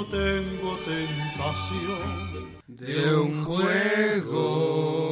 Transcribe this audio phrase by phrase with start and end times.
[0.00, 2.60] no tengo tentación.
[2.66, 5.09] de un juego.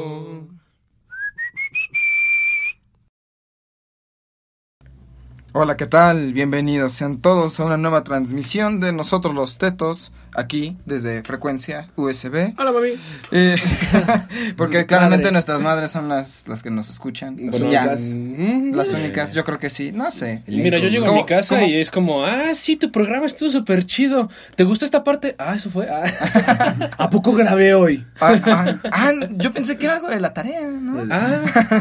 [5.53, 6.33] Hola, ¿qué tal?
[6.34, 12.53] Bienvenidos sean todos a una nueva transmisión de nosotros los tetos, aquí desde frecuencia USB.
[12.59, 12.91] Hola, mami.
[13.32, 13.57] Eh,
[14.59, 15.32] porque claramente Madre.
[15.32, 17.37] nuestras madres son las, las que nos escuchan.
[17.41, 18.03] Las únicas.
[18.77, 20.45] Las únicas, yo creo que sí, no sé.
[20.46, 23.25] Mira, yo llego a ¿Cómo- mi casa cómo- y es como, ah, sí, tu programa
[23.27, 24.29] estuvo súper chido.
[24.55, 25.35] ¿Te gustó esta parte?
[25.39, 25.89] Ah, eso fue.
[25.91, 26.05] Ah,
[26.99, 28.07] ¿A poco grabé hoy?
[28.21, 31.05] Ah, ah, ah, yo pensé que era algo de la tarea, ¿no?
[31.11, 31.41] ah.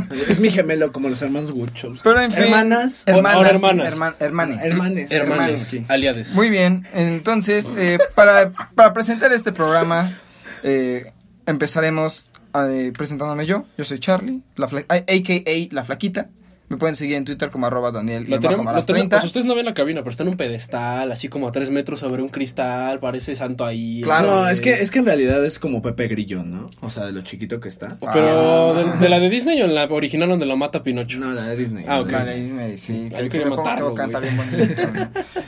[0.29, 1.99] Es mi gemelo, como los hermanos Guchos.
[2.01, 2.45] Pero en fin.
[2.45, 3.03] Hermanas.
[3.05, 3.33] Hermanas.
[3.35, 3.93] Ahora hermanas.
[3.95, 4.63] herma- hermanes.
[4.65, 5.11] Hermanes.
[5.11, 5.85] hermanos, sí.
[5.87, 6.33] aliades.
[6.35, 10.17] Muy bien, entonces, eh, para, para presentar este programa,
[10.63, 11.11] eh,
[11.45, 13.65] empezaremos eh, presentándome yo.
[13.77, 15.73] Yo soy Charlie, la fla- a.k.a.
[15.75, 16.29] La Flaquita.
[16.69, 19.03] Me pueden seguir en Twitter como arroba Daniel Lo y tenemos, bajo lo malas tenemos-
[19.09, 19.15] 30.
[19.17, 21.69] pues ustedes no ven la cabina, pero está en un pedestal, así como a tres
[21.69, 24.01] metros sobre un cristal, parece santo ahí.
[24.03, 24.27] Claro.
[24.43, 26.69] No, es que, es que en realidad es como Pepe Grillo, ¿no?
[26.81, 27.97] O sea, de lo chiquito que está.
[28.11, 31.17] Pero, ¿de, de la de Disney o en la original donde lo mata Pinocho?
[31.19, 31.85] No, la de Disney.
[31.87, 32.11] Ah, ok.
[32.11, 33.09] La de Disney, sí.
[33.15, 34.81] Ay, Que, quería que matarlo, canta bien bonito.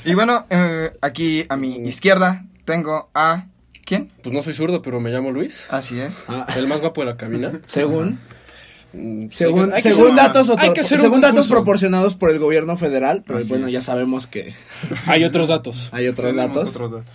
[0.06, 3.46] y bueno, eh, aquí a mi izquierda tengo a...
[3.86, 4.10] ¿Quién?
[4.22, 5.68] Pues no soy zurdo, pero me llamo Luis.
[5.72, 6.24] Así es.
[6.28, 7.60] Ah, El más guapo de la cabina.
[7.66, 8.18] según, Mm,
[9.32, 10.52] según, según datos,
[10.82, 13.74] según datos proporcionados por el gobierno federal, pero Así bueno, es.
[13.74, 14.54] ya sabemos que
[15.06, 15.90] Hay otros datos.
[15.92, 16.76] hay otros Tenemos datos.
[16.76, 17.14] otros datos.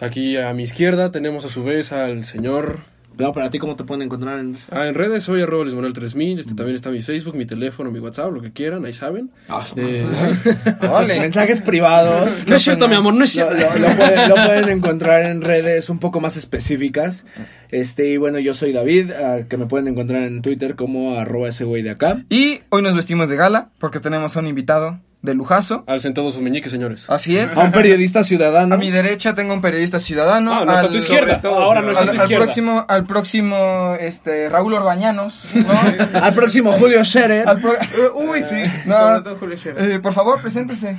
[0.00, 2.80] Aquí a mi izquierda tenemos a su vez al señor...
[3.18, 4.56] No, para ti, ¿cómo te pueden encontrar en...?
[4.70, 7.98] Ah, en redes soy arroba Manuel 3000, este también está mi Facebook, mi teléfono, mi
[7.98, 9.30] WhatsApp, lo que quieran, ahí saben.
[9.48, 10.06] Ah, Eh,
[10.92, 11.20] Ole.
[11.20, 12.30] Mensajes privados.
[12.46, 13.54] no es cierto, mi amor, no es cierto.
[13.54, 17.24] lo- lo pueden, lo pueden encontrar en redes un poco más específicas.
[17.70, 19.10] Este, y bueno, yo soy David,
[19.48, 22.22] que me pueden encontrar en Twitter como arroba ese güey de acá.
[22.28, 25.84] Y hoy nos vestimos de gala porque tenemos a un invitado de lujazo.
[25.86, 27.08] Alcen todos sus meñiques, señores.
[27.08, 27.56] Así es.
[27.56, 28.74] A un periodista ciudadano.
[28.74, 30.52] A mi derecha tengo un periodista ciudadano.
[30.52, 31.40] Ah, no está a tu izquierda.
[31.40, 32.44] todo, Ahora no está a al, tu al izquierda.
[32.44, 35.44] próximo, al próximo este, Raúl Orbañanos.
[35.54, 35.72] ¿no?
[36.20, 37.48] Al próximo Julio Scherer.
[37.48, 37.76] Al pro-
[38.16, 38.62] Uy, sí.
[38.86, 38.96] No,
[39.38, 39.90] Julio Scherer.
[39.92, 40.98] eh, por favor, preséntese.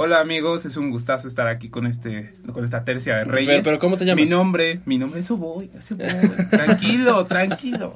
[0.00, 3.48] Hola amigos, es un gustazo estar aquí con este con esta tercia de reyes.
[3.48, 4.22] Pero- pero ¿cómo te llamas?
[4.22, 6.06] Mi nombre, mi nombre, eso voy, eso voy.
[6.50, 7.92] Tranquilo, tranquilo.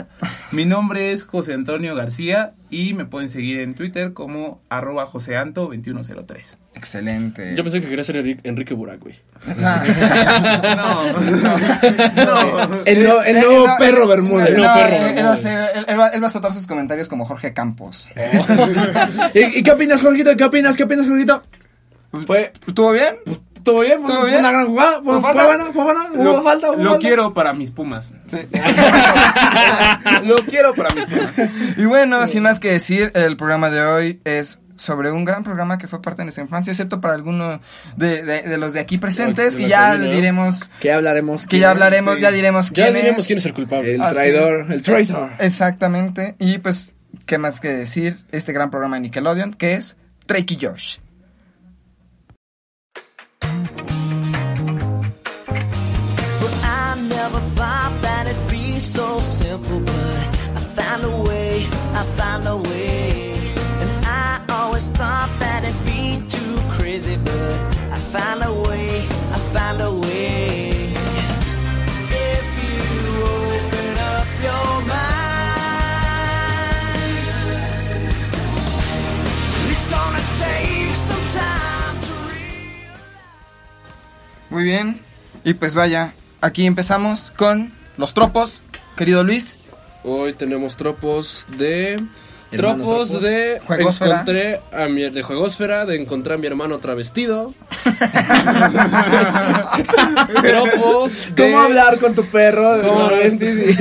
[0.50, 6.56] Mi nombre es José Antonio García y me pueden seguir en Twitter como arroba joseanto2103.
[6.74, 7.54] Excelente.
[7.54, 9.14] Yo pensé que quería ser Enrique, Burak, güey.
[9.46, 9.54] No,
[11.14, 12.82] no.
[12.84, 14.48] El, no- el Eh, nuevo no, perro eh, Bermúdez.
[14.48, 16.52] El no, nuevo perro eh, él, va a ser- él- va, él va a soltar
[16.52, 18.10] sus comentarios como Jorge Campos.
[19.34, 20.36] ¿Y, y qué opinas, Jorgito?
[20.36, 20.76] ¿Qué opinas?
[20.76, 21.42] ¿Qué opinas, Jorgito?
[22.26, 22.52] Fue.
[22.66, 23.14] ¿Estuvo bien?
[23.62, 24.00] ¿Todo bien?
[24.00, 24.40] ¿Fue, ¿Todo fue bien?
[24.40, 25.02] una gran jugada?
[25.02, 25.64] ¿Fue, ¿Fue buena?
[25.72, 26.08] ¿Fue buena?
[26.12, 26.70] ¿Hubo Lo, falta?
[26.72, 27.06] ¿Hubo lo falta?
[27.06, 28.12] quiero para mis pumas.
[28.26, 28.38] Sí.
[30.24, 31.32] Lo quiero para mis pumas.
[31.76, 35.78] Y bueno, sin más que decir, el programa de hoy es sobre un gran programa
[35.78, 37.60] que fue parte de nuestra infancia, excepto para alguno
[37.96, 41.46] de, de- de los de aquí presentes, que ya diremos, Que hablaremos.
[41.46, 42.20] que ya hablaremos, Sí.
[42.22, 43.26] ya diremos Ya quién diremos es.
[43.26, 43.94] quién es el culpable.
[43.94, 44.66] El Así traidor.
[44.72, 45.30] El traitor.
[45.38, 46.34] Exactamente.
[46.40, 46.94] Y pues,
[47.26, 48.24] ¿qué más que decir?
[48.32, 49.96] Este gran programa de Nickelodeon, que es
[50.26, 50.96] Drake y Josh.
[58.82, 59.80] So simple.
[59.80, 63.34] But I found a way, I found a way.
[63.80, 67.16] And I always thought that it'd be too crazy.
[67.16, 67.60] But
[67.92, 70.70] I found a way, I found a way.
[72.10, 72.82] If you
[73.22, 75.32] open up your mind,
[79.70, 82.12] it's gonna take some time to.
[84.50, 85.00] Muy bien.
[85.44, 88.62] Y pues vaya, aquí empezamos con los tropos.
[89.02, 89.58] Querido Luis,
[90.04, 92.00] Hoy tenemos tropos de...
[92.52, 93.20] Tropos, tropos.
[93.20, 93.60] de...
[93.66, 94.12] Juegosfera.
[94.12, 95.10] Encontré a mi...
[95.10, 97.52] De Juegosfera, de encontrar a mi hermano travestido.
[100.40, 101.42] tropos de...
[101.42, 102.76] ¿Cómo hablar con tu perro?
[102.76, 103.08] De ¿Cómo?
[103.08, 103.76] travestis y-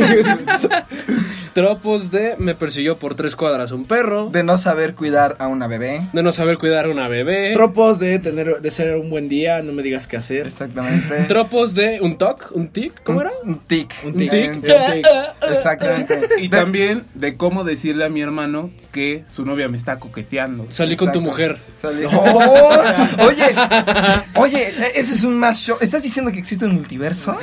[1.54, 2.36] Tropos de...
[2.38, 4.30] Me persiguió por tres cuadras un perro.
[4.30, 6.02] de no saber cuidar a una bebé.
[6.14, 7.52] De no saber cuidar a una bebé.
[7.54, 10.48] Tropos de tener, de ser un buen día, no me digas qué hacer.
[10.48, 11.16] Exactamente.
[11.28, 13.32] Tropos de un toc, un tic, ¿cómo Un- era?
[13.44, 13.94] Un tic.
[14.06, 14.32] Un tic.
[14.32, 14.50] tic.
[14.50, 15.08] Un Un tic.
[15.50, 16.20] Exactamente.
[16.40, 20.68] Y De- también de cómo decirle a mi hermano que su novia me está coqueteando.
[20.70, 21.58] Salí con tu mujer.
[21.76, 22.72] Salí- ¡Oh!
[23.26, 23.56] Oye,
[24.36, 25.78] oye, ese es un más show.
[25.82, 27.38] ¿Estás diciendo que existe un multiverso?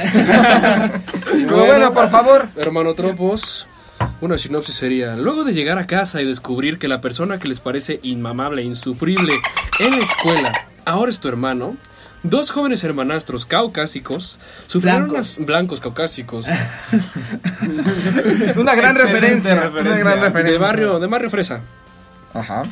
[1.31, 2.49] Pero bueno, por favor.
[2.57, 3.67] Hermano Tropos,
[4.21, 7.61] una sinopsis sería, luego de llegar a casa y descubrir que la persona que les
[7.61, 9.35] parece inmamable e insufrible
[9.79, 10.53] en la escuela
[10.85, 11.77] ahora es tu hermano,
[12.23, 15.37] dos jóvenes hermanastros caucásicos sufrieron Blancos.
[15.37, 16.47] unas blancos caucásicos
[18.57, 19.55] Una gran referencia.
[19.55, 19.81] referencia.
[19.81, 20.53] Una gran referencia.
[20.53, 21.61] de barrio de barrio fresa.
[22.35, 22.65] Ajá.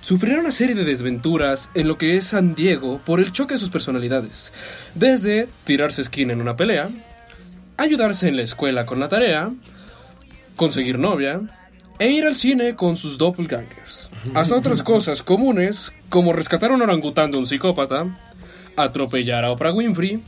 [0.00, 3.60] sufrirá una serie de desventuras en lo que es San Diego por el choque de
[3.60, 4.52] sus personalidades.
[4.94, 6.88] Desde tirarse esquina en una pelea,
[7.76, 9.50] ayudarse en la escuela con la tarea,
[10.58, 11.40] conseguir novia
[11.98, 14.10] e ir al cine con sus doppelgangers.
[14.34, 18.06] Hasta otras cosas comunes como rescatar a un orangután de un psicópata,
[18.76, 20.20] atropellar a Oprah Winfrey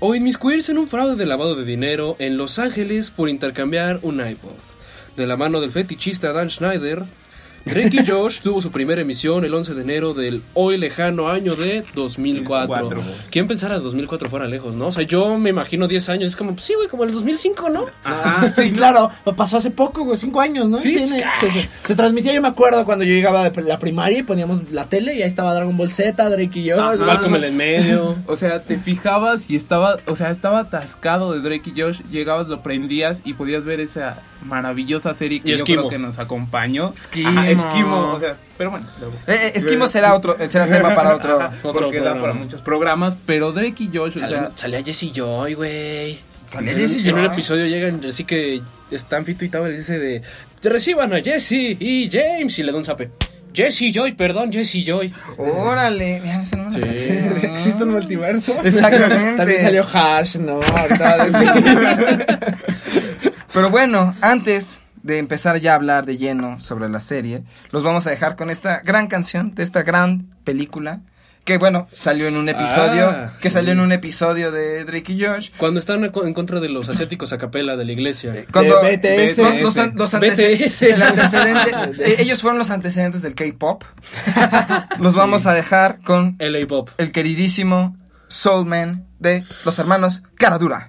[0.00, 4.26] o inmiscuirse en un fraude de lavado de dinero en Los Ángeles por intercambiar un
[4.26, 4.58] iPod.
[5.16, 7.04] De la mano del fetichista Dan Schneider,
[7.64, 11.54] Drake y Josh tuvo su primera emisión el 11 de enero del hoy lejano año
[11.56, 12.66] de 2004.
[12.66, 13.02] Cuatro.
[13.30, 14.86] ¿Quién pensara que 2004 fuera lejos, no?
[14.86, 17.68] O sea, yo me imagino 10 años, es como, pues sí, güey, como el 2005,
[17.68, 17.86] ¿no?
[18.04, 19.10] Ah, sí, claro.
[19.36, 20.78] Pasó hace poco, güey, cinco años, ¿no?
[20.78, 23.78] Sí, Tiene- pues, se, se- se transmitía, yo me acuerdo cuando yo llegaba de la
[23.78, 26.82] primaria y poníamos la tele y ahí estaba Dragon Ball Z, Drake y yo.
[26.82, 26.96] Ajá.
[26.96, 28.16] Malcolm en el medio.
[28.26, 32.48] O sea, te fijabas y estaba, o sea, estaba atascado de Drake y Josh, llegabas,
[32.48, 35.78] lo prendías y podías ver esa maravillosa serie que Y yo Esquimo.
[35.82, 36.92] creo que nos acompañó.
[36.94, 37.28] Esquimo.
[37.28, 38.86] Ajá, Esquimo, o sea, pero bueno.
[39.26, 41.36] Eh, eh, Esquimo será otro, será tema para otro.
[41.40, 44.82] Ajá, Otro porque da para muchos programas, pero Drake y Josh, o Sale- sea, salía
[44.82, 46.18] Jesse Joy, güey.
[46.46, 47.32] Salía En- Jessie En un Joy.
[47.32, 48.60] episodio llegan, así que
[48.90, 50.22] están Fito y dice de
[50.64, 53.10] reciban a Jesse y James y le da un zape.
[53.52, 55.12] Jesse Joy, perdón, Jesse Joy.
[55.36, 56.88] Órale, mira, ese no me lo Sí.
[57.46, 58.54] ¿Existe un multiverso?
[58.62, 59.36] Exactamente.
[59.36, 60.60] También salió Hash, ¿no?
[60.62, 61.26] Ahorita.
[63.52, 68.06] Pero bueno, antes de empezar ya a hablar de lleno sobre la serie, los vamos
[68.06, 71.00] a dejar con esta gran canción de esta gran película
[71.44, 75.24] que bueno, salió en un episodio, Ah, que salió en un episodio de Drake y
[75.24, 75.50] Josh.
[75.56, 78.44] Cuando están en co- en contra de los asiáticos a capela de la iglesia.
[78.52, 79.38] Cuando De BTS.
[79.62, 81.70] los los el antecedente,
[82.04, 83.82] eh, ellos fueron los antecedentes del K-pop.
[84.98, 86.90] Los vamos a dejar con LA Pop.
[86.98, 87.96] el queridísimo
[88.28, 90.88] Soul Man de los hermanos Caradura.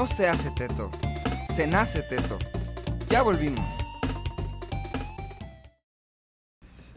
[0.00, 0.90] No se hace teto,
[1.54, 2.38] se nace teto.
[3.10, 3.66] Ya volvimos.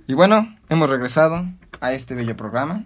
[0.08, 1.46] Y bueno, hemos regresado
[1.82, 2.86] a este bello programa.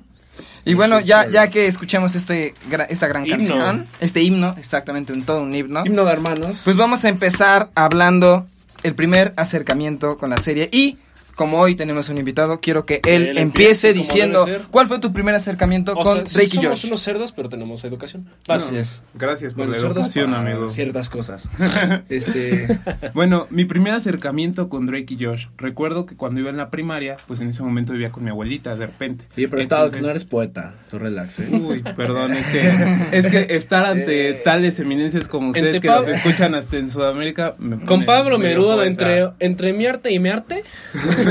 [0.65, 2.55] Y bueno, ya, ya que escuchamos este,
[2.89, 3.37] esta gran Himno.
[3.37, 6.61] canción, este himno, exactamente, un todo un himno, Himno de hermanos.
[6.63, 8.47] pues vamos a empezar hablando
[8.81, 10.67] el primer acercamiento con la serie.
[10.71, 10.97] Y
[11.37, 15.35] como hoy tenemos un invitado, quiero que él, Él empiece diciendo cuál fue tu primer
[15.35, 16.85] acercamiento O con sea, Drake y somos Josh.
[16.87, 18.27] unos cerdos, pero tenemos educación.
[18.49, 19.03] Así es.
[19.13, 20.69] Gracias por Bueno, la educación, amigo.
[20.69, 21.49] ciertas cosas.
[22.09, 22.79] este,
[23.13, 25.45] Bueno, mi primer acercamiento con Drake y Josh.
[25.57, 28.75] Recuerdo que cuando iba en la primaria, pues en ese momento vivía con mi abuelita,
[28.75, 29.25] de repente.
[29.37, 30.73] oye, pero Entonces- no eres poeta.
[30.89, 31.47] Tú relax, ¿eh?
[31.51, 35.87] Uy, perdón, es que, es que estar ante Eh, tales eminencias como ustedes entre que
[35.89, 37.53] los Pablo- escuchan hasta en Sudamérica.
[37.59, 40.63] me Con Pablo Merudo, entre, entre mi arte y mi arte.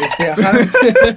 [0.00, 0.52] Este, ajá.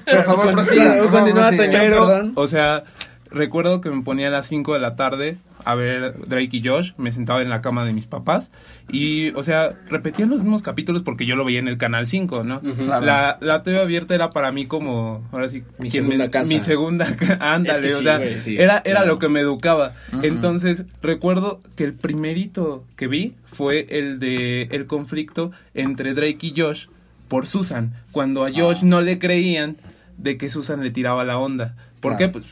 [0.05, 1.65] Por favor, prosiga, por favor, continúa, prosiga.
[1.65, 2.31] Toño, Pero, perdón.
[2.35, 2.83] o sea,
[3.31, 6.93] recuerdo que me ponía a las 5 de la tarde a ver Drake y Josh,
[6.97, 8.49] me sentaba en la cama de mis papás
[8.91, 12.43] y, o sea, repetían los mismos capítulos porque yo lo veía en el canal 5,
[12.43, 12.61] ¿no?
[12.61, 13.05] Claro.
[13.05, 16.49] La, la TV abierta era para mí como, ahora sí, Mi segunda casa.
[16.51, 17.05] Mi segunda,
[17.39, 19.05] ándale, Es que o sea, güey, sí, era, era claro.
[19.05, 19.93] lo que me educaba.
[20.23, 26.53] Entonces, recuerdo que el primerito que vi fue el de el conflicto entre Drake y
[26.59, 26.87] Josh
[27.27, 28.85] por Susan, cuando a Josh Ah.
[28.85, 29.77] no le creían
[30.17, 31.75] de que Susan le tiraba la onda.
[31.99, 32.17] ¿Por Claro.
[32.17, 32.39] qué?
[32.39, 32.45] Pues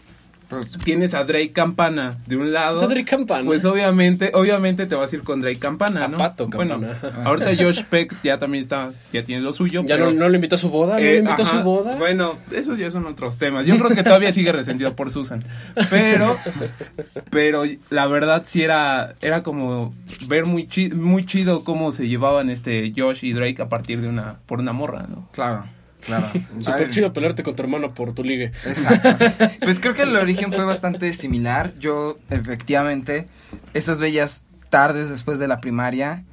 [0.50, 2.82] Pues, tienes a Drake Campana de un lado.
[2.82, 3.46] A Drake Campana.
[3.46, 6.18] Pues obviamente, obviamente te vas a ir con Drake Campana, A ¿no?
[6.18, 7.24] Pato Bueno, Campana.
[7.24, 9.84] ahorita Josh Peck ya también está, ya tiene lo suyo.
[9.84, 11.60] Ya pero- no, no lo invitó a su boda, no eh, lo invitó a su
[11.62, 11.96] boda.
[11.98, 13.66] Bueno, esos ya son otros temas.
[13.68, 15.44] Yo creo que todavía sigue resentido por Susan.
[15.90, 16.36] Pero,
[17.30, 19.94] pero la verdad sí era, era como
[20.28, 24.08] ver muy, chi- muy chido cómo se llevaban este Josh y Drake a partir de
[24.08, 25.30] una, por una morra, ¿no?
[25.32, 25.66] claro,
[26.06, 26.28] claro.
[26.60, 28.52] Súper Ay, chido pelearte con tu hermano por tu ligue.
[28.66, 29.10] Exacto.
[29.62, 31.74] Pues creo que el origen fue bastante similar.
[31.80, 33.28] Yo, efectivamente,
[33.74, 36.24] esas bellas tardes después de la primaria,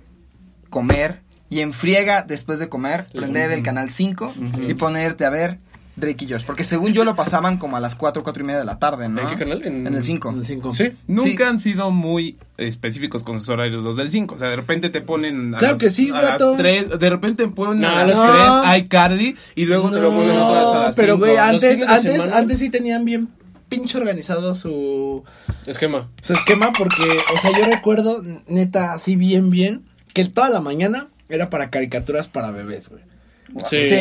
[0.71, 4.63] comer y en friega después de comer, prender el canal 5 Ujú.
[4.63, 5.59] y ponerte a ver
[5.97, 6.45] Drake y Josh.
[6.45, 9.09] Porque según yo lo pasaban como a las 4, 4 y media de la tarde,
[9.09, 9.21] ¿no?
[9.23, 9.65] ¿En qué canal?
[9.65, 10.31] En- el 5.
[10.31, 10.75] El cinco.
[10.75, 10.93] Sí.
[11.07, 11.43] Nunca Sí.
[11.43, 14.35] han sido muy específicos con sus horarios los del 5.
[14.35, 15.55] O sea, de repente te ponen.
[15.55, 16.55] A Claro las- que sí, a las vato.
[16.57, 18.77] tres, De repente ponen No, a las 3 No.
[18.77, 22.59] iCarly y luego te lo ponen otra vez a las pero güey, antes, antes, antes
[22.59, 23.29] sí tenían bien
[23.69, 25.25] pinche organizado su,
[25.67, 26.09] Esquema.
[26.23, 27.03] su esquema porque,
[27.35, 29.83] o sea, yo recuerdo, neta, así bien, bien,
[30.15, 33.03] que toda la mañana era para caricaturas para bebés, güey.
[33.71, 33.87] Sí.
[33.87, 33.97] Sí,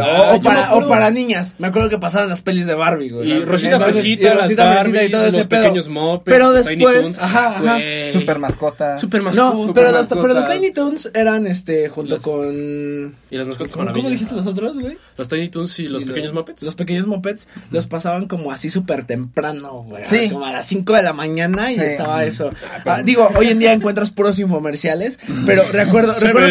[0.00, 0.88] Ah, o, para, o acuerdo.
[0.88, 1.54] para niñas.
[1.58, 3.32] Me acuerdo que pasaban las pelis de Barbie, güey.
[3.32, 5.62] Y Rosita Entonces, Fresita, y Rosita Fresita y todo ese los pedo.
[5.62, 7.18] pequeños Muppets, Pero los Tiny después, Toons.
[7.18, 7.60] ajá, ajá.
[7.76, 8.12] Güey.
[8.12, 9.00] Super mascotas.
[9.00, 9.70] Super No, mascotas.
[9.74, 10.22] pero los, mascotas.
[10.22, 14.46] pero los Tiny Toons eran este junto Los- con Y las mascotas ¿Cómo, dijiste los
[14.46, 14.98] otros, güey?
[15.16, 16.62] Los Tiny Toons y los Y pequeños Muppets.
[16.62, 20.04] Los pequeños mopeds los pasaban como así súper temprano, güey.
[20.06, 20.28] Sí.
[20.30, 21.80] Como a las 5 de la mañana y Sí.
[21.80, 22.50] estaba eso.
[22.84, 26.48] Ah, digo, hoy en día encuentras puros infomerciales, pero recuerdo, recuerdo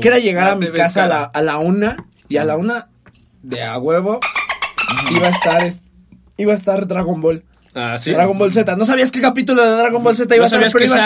[0.00, 1.91] que, era llegar a mi casa a la, a la una
[2.32, 2.88] y a la una
[3.42, 4.20] de a huevo
[5.14, 5.82] iba a estar es-
[6.36, 7.42] iba a estar Dragon Ball.
[7.74, 8.12] Ah, sí.
[8.12, 8.76] Dragon Ball Z.
[8.76, 10.98] No sabías qué capítulo de Dragon Ball Z no iba a estar, pero iba a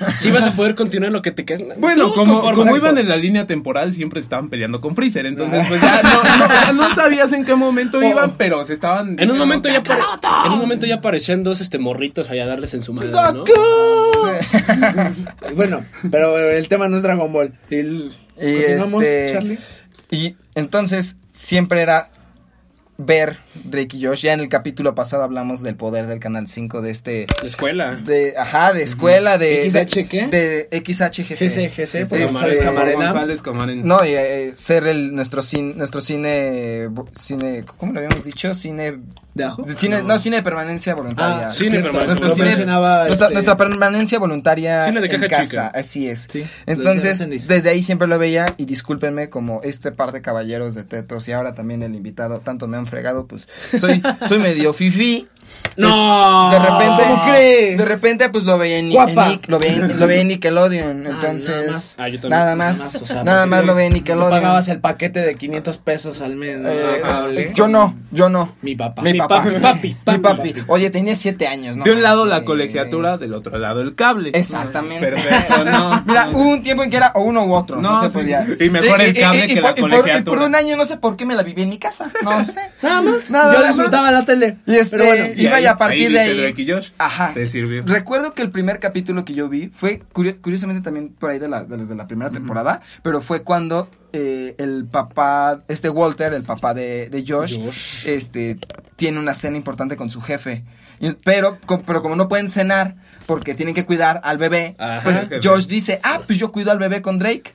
[0.00, 0.16] estar.
[0.16, 1.60] si vas a poder continuar en lo que te quedas.
[1.78, 5.26] Bueno, Tú, como, conforme- como iban en la línea temporal, siempre estaban peleando con Freezer.
[5.26, 9.18] Entonces, pues ya no, no- ya no sabías en qué momento iban, pero se estaban.
[9.20, 9.82] En un momento ya
[10.46, 13.32] en un momento ya aparecían dos este morritos allá a darles en su madre, ¿no?
[13.34, 13.52] ¡Goku!
[15.56, 17.52] bueno, pero el tema no es Dragon Ball.
[17.70, 19.58] El- Y Continuamos, este, Charlie.
[20.10, 22.10] Y entonces siempre era
[23.00, 24.22] ver Drake y Josh.
[24.22, 27.26] Ya en el capítulo pasado hablamos del poder del Canal 5 de este...
[27.40, 27.94] La escuela.
[27.94, 29.70] De, ajá, de escuela, de...
[29.70, 30.26] ¿XH qué?
[30.26, 31.38] De, de XHGC.
[31.38, 33.04] GC, GC, por Este, González Camarena.
[33.12, 33.82] González Camarena.
[33.84, 36.88] No, y eh, ser el, nuestro, cine, nuestro cine,
[37.18, 38.52] cine, ¿cómo lo habíamos dicho?
[38.52, 38.98] Cine,
[39.34, 39.64] ¿De ajo?
[39.76, 40.18] cine no.
[40.18, 41.46] cine de permanencia voluntaria.
[41.46, 42.08] Ah, Cine cierto, permanente.
[42.20, 45.66] Nuestro lo cine- mencionaba, nuestra, este, nuestra permanencia voluntaria Cine de en caja casa, chica.
[45.68, 46.26] así es.
[46.28, 50.82] Sí, Entonces, desde ahí siempre lo veía y discúlpenme como este par de caballeros de
[50.82, 55.28] tetos y ahora también el invitado, tanto me han fregado, pues soy soy medio fifi.
[55.76, 56.50] No.
[56.50, 57.78] De repente, ¿Cómo crees?
[57.78, 61.06] De repente pues lo veía en, en Nick- lo veía en, lo veía en Nickelodeon,
[61.06, 61.94] Ah, entonces nada más.
[61.98, 62.30] Ah, yo también.
[62.40, 64.30] nada más, Nada más, o sea, nada porque más lo veía en Nickelodeon.
[64.30, 66.58] pagabas el paquete de 500 pesos al mes.
[66.58, 66.68] ¿no?
[66.68, 67.52] Eh, Cable.
[67.54, 68.56] yo no, yo no.
[68.62, 69.02] Mi papá.
[69.02, 69.42] Mi, Mi papá.
[69.44, 70.48] papi, papi, Mi papi.
[70.52, 70.54] papi.
[70.66, 71.84] Oye, tenía siete años, ¿no?
[71.84, 74.30] de un lado la colegiatura, del otro lado el cable.
[74.34, 75.06] Exactamente.
[75.06, 76.02] Perfecto, no.
[76.06, 76.38] Mira, no.
[76.38, 77.80] hubo un tiempo en que era o uno u otro.
[77.80, 78.14] No, No, se sí.
[78.18, 78.44] podía.
[78.58, 80.96] Y mejor el cable que la por- y por, y por un año no sé
[80.96, 82.10] por qué me la viví en mi casa.
[82.24, 82.58] No sé.
[82.82, 83.30] Nada más.
[83.30, 84.56] Nada yo disfrutaba la tele.
[84.66, 86.40] Y este, Y iba ahí- y a partir ahí de ahí.
[86.42, 86.88] Drake y Josh.
[86.98, 87.32] Ajá.
[87.34, 87.82] Te sirvió.
[87.84, 91.48] Recuerdo que el primer capítulo que yo vi fue curio- curiosamente también por ahí de
[91.48, 96.32] la, de los de la primera temporada, pero fue cuando eh, el papá, este Walter,
[96.32, 98.06] el papá de, de Josh, Josh.
[98.08, 98.58] este
[98.96, 100.64] tiene una cena importante con su jefe.
[101.24, 102.96] Pero, co- pero como no pueden cenar
[103.28, 105.02] porque tienen que cuidar al bebé, Ajá.
[105.04, 105.28] pues.
[105.44, 107.52] Josh dice, ah, pues yo cuido al bebé con Drake.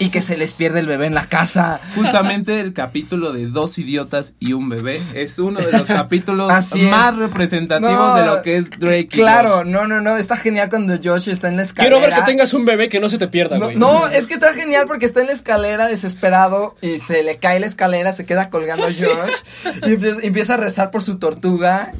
[0.00, 1.80] Y que se les pierde el bebé en la casa.
[1.94, 6.50] Justamente el capítulo de Dos idiotas y un bebé es uno de los capítulos
[6.90, 9.06] más representativos No, de lo que es Drake.
[9.06, 11.96] Claro, no, no, no, está genial cuando Josh está en la escalera.
[11.96, 13.76] Quiero ver que tengas un bebé que no se te pierda, No, güey.
[13.76, 17.60] no, es que está genial porque está en la escalera desesperado y se le cae
[17.60, 21.92] la escalera, se queda colgando a Josh y empieza, empieza a rezar por su tortuga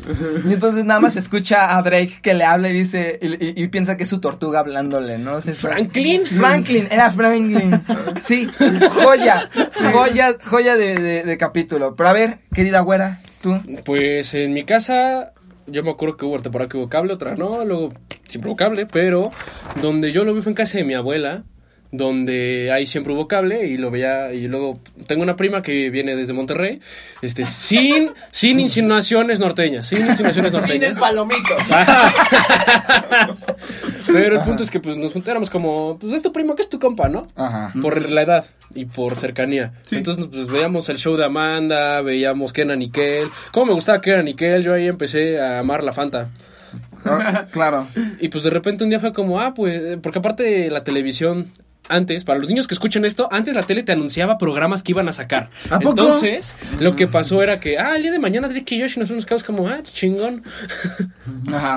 [0.49, 3.69] y entonces nada más escucha a Drake que le habla y dice y, y- y
[3.69, 5.39] piensa que es su tortuga hablándole, ¿no?
[5.39, 6.25] Está- ¿Franklin?
[6.27, 7.71] Franklin, era Franklin.
[8.23, 8.49] Sí,
[8.91, 9.49] joya,
[9.93, 11.95] joya, joya de, de- de capítulo.
[11.97, 13.61] Pero a ver, querida güera, tú.
[13.85, 15.33] Pues en mi casa,
[15.67, 17.93] yo me acuerdo que hubo una temporada que hubo cable, otra no, luego
[18.27, 19.31] siempre hubo cable, pero
[19.83, 21.45] donde yo lo vi fue en casa de mi abuela,
[21.97, 26.17] donde ahí siempre hubo cable y lo veía, y luego tengo una prima que viene
[26.17, 26.81] desde Monterrey,
[27.23, 30.99] este, sin, sin insinuaciones norteñas, sin insinuaciones norteñas.
[30.99, 31.55] palomito.
[34.07, 36.69] Pero el punto es que pues nos juntáramos como, pues es tu primo, que es
[36.69, 37.23] tu compa, ¿no?
[37.37, 37.73] Ajá.
[37.81, 39.73] Por la edad y por cercanía.
[39.85, 39.97] Sí.
[39.97, 43.29] Entonces, pues veíamos el show de Amanda, veíamos Kenan y Kel.
[43.53, 44.63] ¿Cómo me gustaba Kenan y Kel?
[44.63, 46.29] Yo ahí empecé a amar la Fanta.
[47.05, 47.87] Ah, claro.
[48.21, 51.51] Y pues de repente un día fue como, ah, pues, porque aparte la televisión.
[51.89, 55.09] Antes, para los niños que escuchen esto, antes la tele te anunciaba programas que iban
[55.09, 55.51] a sacar.
[55.71, 55.91] ¿A poco?
[55.91, 59.01] Entonces, lo que pasó era que, ah, el día de mañana Drake y Josh y
[59.01, 60.43] nosotros nos quedamos como, ah, chingón.
[61.53, 61.77] Ajá.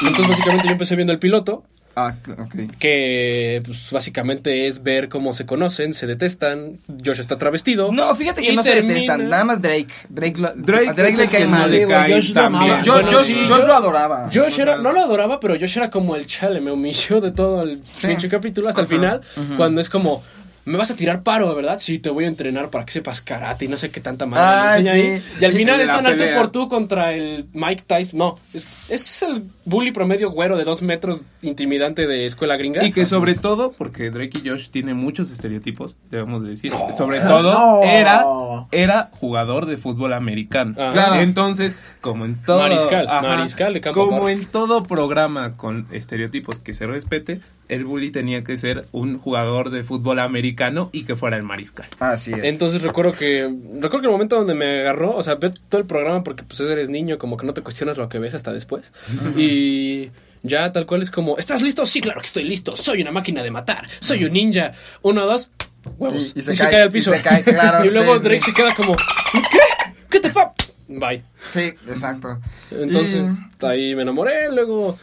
[0.00, 1.64] Entonces, básicamente yo empecé viendo el piloto
[1.98, 2.76] Ah, ok.
[2.78, 7.90] que pues básicamente es ver cómo se conocen, se detestan, Josh está travestido.
[7.90, 9.86] No, fíjate que no se detestan, nada más Drake.
[10.10, 11.70] Drake, lo- Drake a Drake le cae que mal.
[11.70, 12.82] le cae Josh lo también.
[12.82, 14.28] Yo, Bueno, sí, yo- lo adoraba.
[14.32, 17.62] Josh era, no lo adoraba, pero Josh era como el chale, me humilló de todo
[17.62, 18.08] el Sí.
[18.08, 19.22] pinche capítulo hasta el final,
[19.56, 20.22] cuando es como,
[20.66, 21.78] me vas a tirar paro, ¿verdad?
[21.78, 24.44] Sí, te voy a entrenar para que sepas karate y no sé qué tanta madre
[24.46, 25.00] Ah, le enseña sí.
[25.12, 25.22] ahí.
[25.40, 26.36] Y al final La es tan alto pelea.
[26.36, 28.18] por tú contra el Mike Tyson.
[28.18, 32.84] No, es, es el bully promedio güero de dos metros intimidante de escuela gringa.
[32.84, 37.20] Y que sobre todo, porque Drake y Josh tiene muchos estereotipos, debemos de decir, sobre
[37.20, 37.82] todo No.
[37.82, 38.24] era,
[38.72, 40.74] era jugador de fútbol americano.
[40.78, 40.90] Ah.
[40.92, 41.14] Claro.
[41.20, 44.28] Entonces, como en todo Mariscal, mariscal de campo como corto.
[44.30, 49.70] en todo programa con estereotipos que se respete, el bully tenía que ser un jugador
[49.70, 50.55] de fútbol americano
[50.92, 51.86] y que fuera el mariscal.
[51.98, 52.44] Así es.
[52.44, 53.42] Entonces recuerdo que
[53.74, 56.58] recuerdo que el momento donde me agarró, o sea, ve todo el programa porque pues
[56.60, 58.92] eres niño, como que no te cuestionas lo que ves hasta después.
[59.36, 60.10] Y
[60.42, 61.84] ya tal cual es como, ¿estás listo?
[61.86, 62.76] Sí, claro que estoy listo.
[62.76, 63.86] Soy una máquina de matar.
[64.00, 64.72] Soy un ninja.
[65.02, 65.50] Uno, dos,
[65.98, 66.32] huevos.
[66.34, 67.14] Y- y se cae- al piso.
[67.14, 68.50] y se cae, claro, y luego sí, Drake sí.
[68.50, 69.58] se queda como, ¿qué?
[70.10, 70.52] ¿Qué te pa?
[70.88, 71.22] Bye.
[71.48, 72.38] Sí, exacto.
[72.70, 74.96] Entonces, Y- ahí me enamoré, luego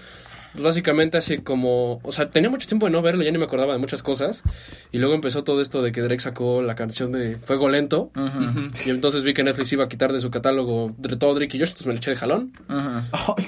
[0.53, 3.45] pues, básicamente así como, o sea, tenía mucho tiempo de no verlo, ya ni me
[3.45, 4.43] acordaba de muchas cosas,
[4.91, 8.11] y luego empezó todo esto de que Drake sacó la canción de Fuego Lento,
[8.85, 11.59] y entonces vi que Netflix iba a quitar de su catálogo de todo Drake y
[11.59, 12.53] Josh, entonces me lo eché de jalón,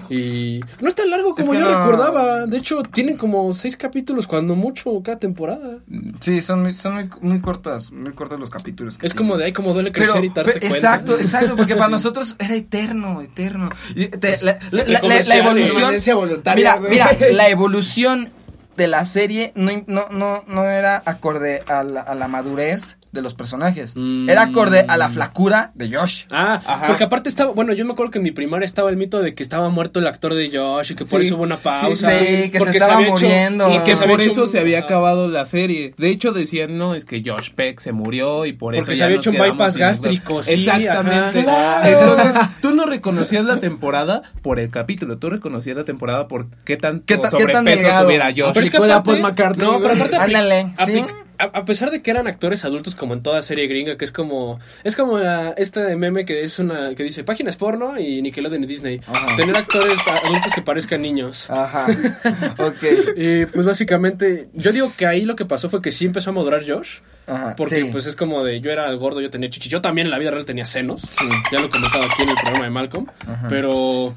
[0.09, 3.53] y no es tan largo como Es que yo no- recordaba, de hecho tienen como
[3.53, 5.79] seis capítulos, cuando mucho cada temporada.
[6.19, 8.97] Sí, son, muy, son muy, muy cortas, muy cortos los capítulos.
[8.97, 10.75] que Es como de ahí como duele Pero, crecer y darte pero- cuenta.
[10.75, 13.69] exacto, exacto, porque para nosotros era eterno, eterno.
[13.95, 16.94] Y te- la, la- la- la- evolución, voluntaria, mira.
[16.95, 18.31] Mira, la evolución
[18.77, 23.21] de la serie no, no, no, no era acorde a la, a la madurez de
[23.23, 23.93] los personajes.
[23.95, 24.29] Mm.
[24.29, 26.25] Era acorde a la flacura de Josh.
[26.29, 26.87] Ah, Ajá.
[26.87, 29.33] porque aparte estaba, bueno, yo me acuerdo que en mi primaria estaba el mito de
[29.33, 31.25] que estaba muerto el actor de Josh y que por Sí.
[31.27, 32.11] eso hubo una pausa.
[32.19, 33.73] sí, que se estaba hecho- muriendo.
[33.73, 35.93] y que se por hecho eso un- se había ah, acabado la serie.
[35.97, 38.99] De hecho, decían, no, es que Josh Peck se murió y por eso Porque se
[38.99, 41.39] ya había hecho un bypass gástrico, sí, Exactamente.
[41.49, 41.89] ajá.
[41.89, 46.77] Entonces, tú no reconocías la temporada por el capítulo, tú reconocías la temporada por qué
[46.77, 48.51] tanto ¿Qué ta- qué sobrepeso tan tuviera Josh.
[48.53, 51.01] Pero es que aparte, Paul McCartney, no, pero aparte Ándale, ¿sí?
[51.37, 54.11] A, a pesar de que eran actores adultos como en toda serie gringa, que es
[54.11, 58.63] como es como la, este meme que es una que dice páginas porno y Nickelodeon
[58.63, 59.01] y Disney.
[59.07, 59.35] Ajá.
[59.35, 61.49] Tener actores adultos que parezcan niños.
[61.49, 61.87] Ajá.
[62.57, 63.15] ok.
[63.15, 66.33] Y pues básicamente, yo digo que ahí lo que pasó fue que sí empezó a
[66.33, 66.99] madurar Josh.
[67.27, 67.55] Ajá.
[67.55, 67.89] Porque sí.
[67.91, 69.69] pues es como de yo era gordo, yo tenía chichi.
[69.69, 71.01] Yo también en la vida real tenía senos.
[71.01, 71.25] Sí.
[71.51, 73.07] Ya lo he comentado aquí en el programa de Malcolm.
[73.27, 73.47] Ajá.
[73.49, 74.15] Pero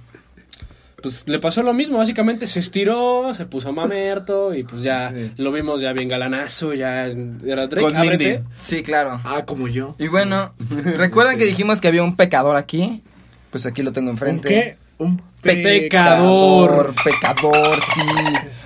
[1.03, 1.99] pues le pasó lo mismo.
[1.99, 5.33] Básicamente se estiró, se puso mamerto y pues ya Sí.
[5.39, 6.75] lo vimos ya bien galanazo.
[6.75, 7.81] Ya era Drake.
[7.87, 8.39] Con ábrete.
[8.41, 8.49] Mindy.
[8.59, 9.21] Sí, claro.
[9.25, 9.95] Ah, como yo.
[9.99, 10.51] Y bueno,
[10.97, 13.03] ¿recuerdan que dijimos que había un pecador aquí?
[13.51, 14.49] Pues aquí lo tengo ¿Un enfrente.
[14.49, 14.77] qué?
[14.99, 16.95] Un Pecador.
[17.05, 18.01] Pecador, sí.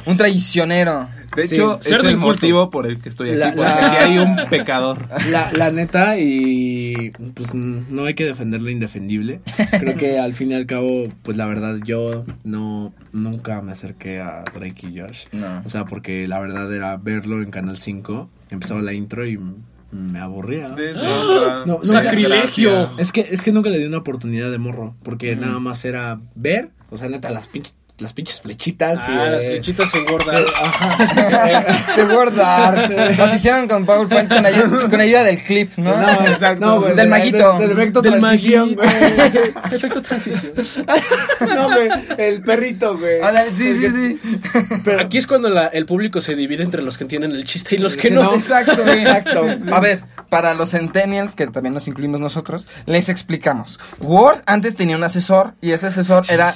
[0.06, 1.08] Un traicionero.
[1.36, 2.26] De Sí, hecho, es el inculto.
[2.26, 4.98] motivo por el que estoy aquí, La- porque la- aquí hay un pecador.
[5.30, 9.40] La, la neta, y pues no hay que defender lo indefendible.
[9.80, 14.20] Creo que al fin y al cabo, pues la verdad, yo no nunca me acerqué
[14.20, 15.24] a Drake y Josh.
[15.32, 15.62] No.
[15.64, 19.38] O sea, porque la verdad era verlo en Canal 5, empezaba la intro y
[19.92, 20.70] me aburría.
[20.70, 22.90] De eso, ah, No, ¡Sacrilegio!
[22.98, 26.20] Es que, es que nunca le di una oportunidad de morro, porque nada más era
[26.34, 29.08] ver, o sea, neta, las pinches, las pinches flechitas.
[29.08, 30.36] y, Ah, las flechitas engordan.
[30.36, 31.94] eh, ajá.
[31.96, 32.90] De Wordart.
[33.18, 35.96] Las hicieron con PowerPoint con ayuda, con ayuda del clip, ¿no?
[35.96, 36.66] No, exacto.
[36.66, 37.58] No, güey, Del de- maguito.
[37.58, 38.82] de- Del efecto Del transición, maguito.
[38.82, 39.52] güey.
[39.72, 40.52] Efecto transición.
[41.40, 41.88] No, güey,
[42.18, 43.20] el perrito, güey.
[43.20, 44.90] Ándale, sí, sí, sí.
[44.98, 47.78] Aquí es cuando la- el público se divide entre los que entienden el chiste y
[47.78, 48.22] los que no.
[48.22, 48.34] no.
[48.34, 48.72] Exacto.
[48.86, 49.46] Exacto.
[49.72, 53.78] A ver, para los centennials, que también nos incluimos nosotros, les explicamos.
[54.00, 56.52] Word antes tenía un asesor y ese asesor Sí, era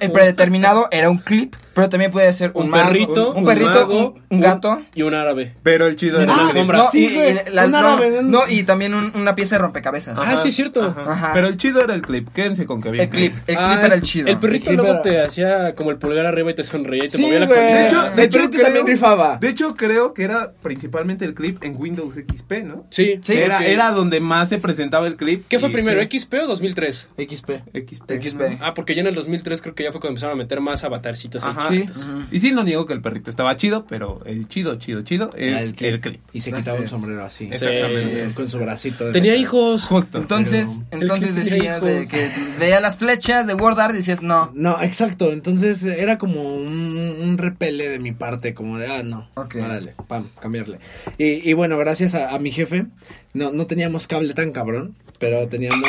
[0.00, 3.70] el predeterminado era un clip, pero también puede ser un, Un mago, perrito, un, perrito,
[3.70, 4.82] mago, un, un gato.
[4.94, 5.54] y un árabe.
[5.62, 6.48] Pero el chido era el clip.
[6.50, 6.78] alfombra.
[6.78, 9.56] No, Sí, y, y güey, la- un no, árabe, no, y también un- una pieza
[9.56, 10.18] de rompecabezas.
[10.18, 10.82] Ah, sí, es cierto.
[10.82, 11.04] Ajá.
[11.12, 11.30] Ajá.
[11.34, 12.28] Pero el chido era el clip.
[12.32, 14.28] Quédense con que había El clip, el Ah, clip era el chido.
[14.28, 17.08] El perrito El luego era- te hacía como el pulgar arriba y te sonreía y
[17.08, 17.64] te Sí, movía la colita.
[17.64, 19.36] De hecho, El de hecho perrito también rifaba.
[19.38, 22.84] De hecho, creo que era principalmente el clip en Windows XP, ¿no?
[22.90, 25.44] Sí, Sí, era, era donde más se presentaba el clip.
[25.48, 27.08] ¿Qué fue primero, sí, XP o 2003?
[27.18, 27.50] XP.
[27.74, 28.10] XP.
[28.20, 28.58] XP.
[28.60, 30.84] Ah, porque ya en el 2003 creo que ya fue cuando empezaron a meter más
[30.84, 32.28] avatarcitos ahí Ajá.
[32.30, 35.56] Y sí, no niego que el perrito estaba chido, pero el chido, chido, chido es
[35.56, 36.20] Ah, el clip.
[36.32, 36.90] Y se quitaba un es.
[36.90, 37.48] sombrero así.
[37.50, 38.20] Exactamente.
[38.22, 39.04] Con su- Con su bracito.
[39.06, 39.42] de Tenía metal.
[39.42, 39.84] hijos.
[39.84, 40.18] Justo.
[40.18, 44.50] Entonces, Pero- entonces decías de que veía las flechas de Word Art y decías, no.
[44.54, 45.32] No, exacto.
[45.32, 49.28] Entonces era como un, un repele de mi parte, como de, ah, no.
[49.34, 49.56] Ok.
[49.56, 50.78] Órale, pam, cambiarle.
[51.18, 52.86] Y, y bueno, gracias a, a mi jefe,
[53.32, 55.88] no, no teníamos cable tan cabrón, pero teníamos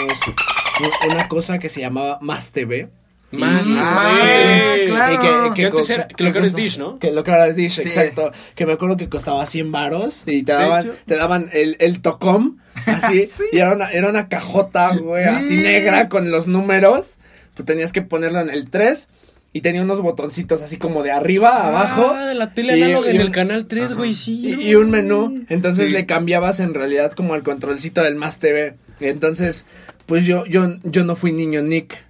[1.09, 2.89] una cosa que se llamaba Más TV.
[3.31, 3.67] Más.
[3.75, 4.21] Ah,
[4.75, 4.85] TV.
[4.85, 5.53] claro.
[5.53, 6.99] Que, Que antes co- era- que lo que ahora es Dish, ¿no?
[6.99, 7.81] Que lo que ahora es Dish, Sí.
[7.87, 8.31] exacto.
[8.55, 12.57] Que me acuerdo que costaba 100 varos y te daban, te daban el, el tocom,
[12.85, 17.17] así, y era una, era una cajota, güey, así negra con los números.
[17.55, 19.07] Tú tenías que ponerlo en el 3
[19.53, 22.13] y tenía unos botoncitos así como de arriba a abajo.
[22.15, 24.55] Ah, de la tele Y- análoga y en un- el canal 3, güey, sí.
[24.59, 25.91] Y, y un menú, entonces Sí.
[25.93, 28.75] le cambiabas en realidad como al controlcito del Más TV.
[28.99, 29.65] Entonces,
[30.05, 32.04] pues yo, yo, yo no fui niño Nick,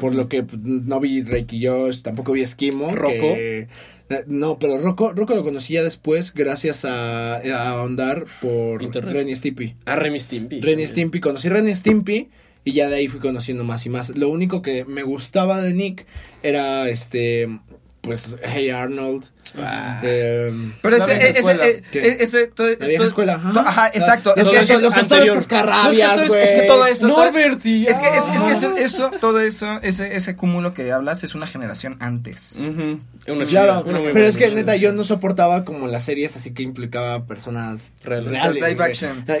[0.00, 2.94] por lo que pues, no vi Reiki Josh, tampoco vi Esquimo.
[2.94, 3.12] ¿Rocco?
[3.18, 3.68] que-
[4.10, 9.12] eh, no, pero Rocco, Rocco lo conocí ya después gracias a, a ahondar por Internet.
[9.14, 9.76] Ren y Stimpy.
[9.84, 10.60] Ah, Remy Stimpy.
[10.62, 12.28] Ren y Stimpy, conocí Ren y Stimpy
[12.64, 14.08] y ya de ahí fui conociendo más y más.
[14.16, 16.06] Lo único que me gustaba de Nick
[16.42, 17.60] era este,
[18.00, 19.24] pues, Hey Arnold.
[19.56, 20.00] Ah.
[20.04, 21.66] em, Pero ese, ese, escuela.
[21.66, 23.52] ese, todo- La vieja todo- escuela, ajá.
[23.54, 24.34] to- Ajá, exacto.
[24.36, 27.08] Los Es que, los castores cascarrabias, Los es que todo eso.
[27.08, 27.86] Norbert y...
[27.86, 31.34] Es que, es, es que eso, eso, todo eso, ese, ese cúmulo que hablas es
[31.34, 32.56] una generación antes.
[32.58, 36.62] Una Claro, una pero es que neta yo no soportaba como las series así que
[36.62, 38.32] implicaba personas Reales.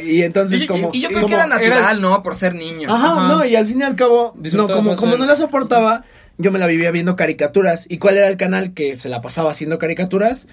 [0.04, 2.22] Y entonces Y, como y yo creo como que era natural, era- ¿no?
[2.22, 2.88] Por ser niño.
[2.92, 3.28] Ajá, Ajá.
[3.28, 6.04] no, y al fin y al cabo, no, como, como no la soportaba,
[6.38, 7.86] yo me la vivía viendo caricaturas.
[7.88, 10.46] ¿Y cuál era el canal que se la pasaba haciendo caricaturas?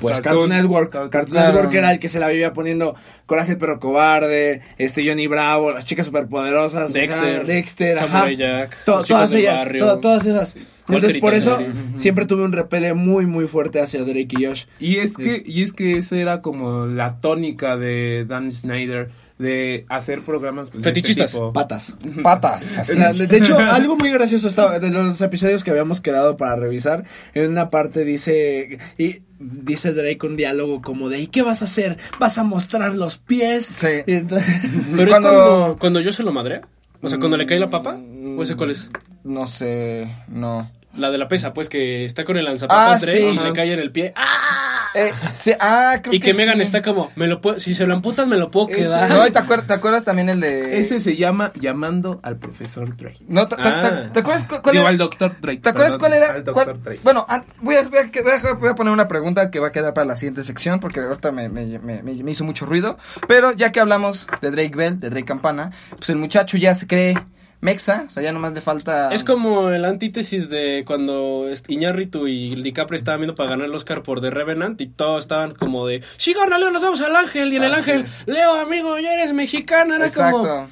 [0.00, 0.92] Pues Cartoon, Cartoon- Network.
[0.92, 1.52] Cartoon- Cartoon claro.
[1.52, 2.94] Network era el que se la vivía poniendo
[3.26, 8.06] Coraje el perro cobarde, este Johnny Bravo, las chicas superpoderosas, o sea, Dexter, Dexter, ajá.
[8.08, 10.56] Samurai Jack, To- todas ellas, to- todas esas.
[10.88, 11.58] Entonces por eso
[11.96, 14.64] siempre tuve un repele muy muy fuerte hacia Drake y Josh.
[14.80, 19.10] Y es que, y es que esa era como la tónica de Dan Schneider
[19.42, 21.32] de hacer programas pues, de este Fetichistas.
[21.32, 21.52] tipo.
[21.52, 21.94] Patas.
[22.22, 22.78] Patas.
[22.78, 23.26] así.
[23.26, 27.04] De hecho, algo muy gracioso estaba de los episodios que habíamos quedado para revisar.
[27.34, 31.66] En una parte dice y dice Drake un diálogo como de ¿y qué vas a
[31.66, 31.98] hacer?
[32.18, 33.66] ¿Vas a mostrar los pies?
[33.80, 33.86] Sí.
[34.06, 34.60] Entonces-
[34.96, 36.62] Pero Cuando- es cuando, cuando yo se lo madrea.
[37.02, 37.98] O sea, cuando le cae la papa.
[38.38, 38.88] ¿O ese cuál es?
[39.24, 40.70] No sé, no.
[40.96, 43.36] La de la pesa, pues que está con el lanzapapas Ah, Drake sí.
[43.36, 44.12] y le cae en el pie.
[44.14, 44.71] ¡Ah!
[44.94, 46.62] Eh, sí, ah, creo Y que, que Megan sí.
[46.62, 49.08] está como, me lo puedo, si se lo amputan me lo puedo Ese- quedar.
[49.08, 50.78] No, ¿y te, acuer- te acuerdas también el de...
[50.80, 53.20] Ese se llama Llamando al Profesor Drake.
[53.28, 53.80] No, te, Ah.
[53.80, 54.90] te- ¿te acuerdas cu- cuál Digo, era?
[54.90, 55.34] al Dr.
[55.40, 55.60] Drake.
[55.60, 56.34] ¿Te acuerdas perdón, cuál era?
[56.34, 56.52] Al Dr.
[56.64, 57.00] cuál- Drake.
[57.02, 57.26] Bueno,
[57.60, 59.94] voy a, voy, a, voy a- voy a poner una pregunta que va a quedar
[59.94, 62.98] para la siguiente sección porque ahorita me, me- me- me- me hizo mucho ruido.
[63.26, 66.86] Pero ya que hablamos de Drake Bell, de Drake Campana, pues el muchacho ya se
[66.86, 67.18] cree
[67.62, 69.14] mexa, o sea, ya nomás le falta...
[69.14, 74.02] Es como el antítesis de cuando Iñárritu y DiCaprio estaban viendo para ganar el Oscar
[74.02, 77.52] por The Revenant y todos estaban como de, sí, gana Leo, nos vamos al ángel.
[77.52, 78.24] Y en el ángel, es.
[78.26, 79.94] Leo, amigo, ya eres mexicano.
[79.94, 80.40] Era Exacto.
[80.40, 80.70] como,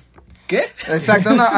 [0.50, 0.64] ¿qué?
[0.88, 1.44] Exacto, no.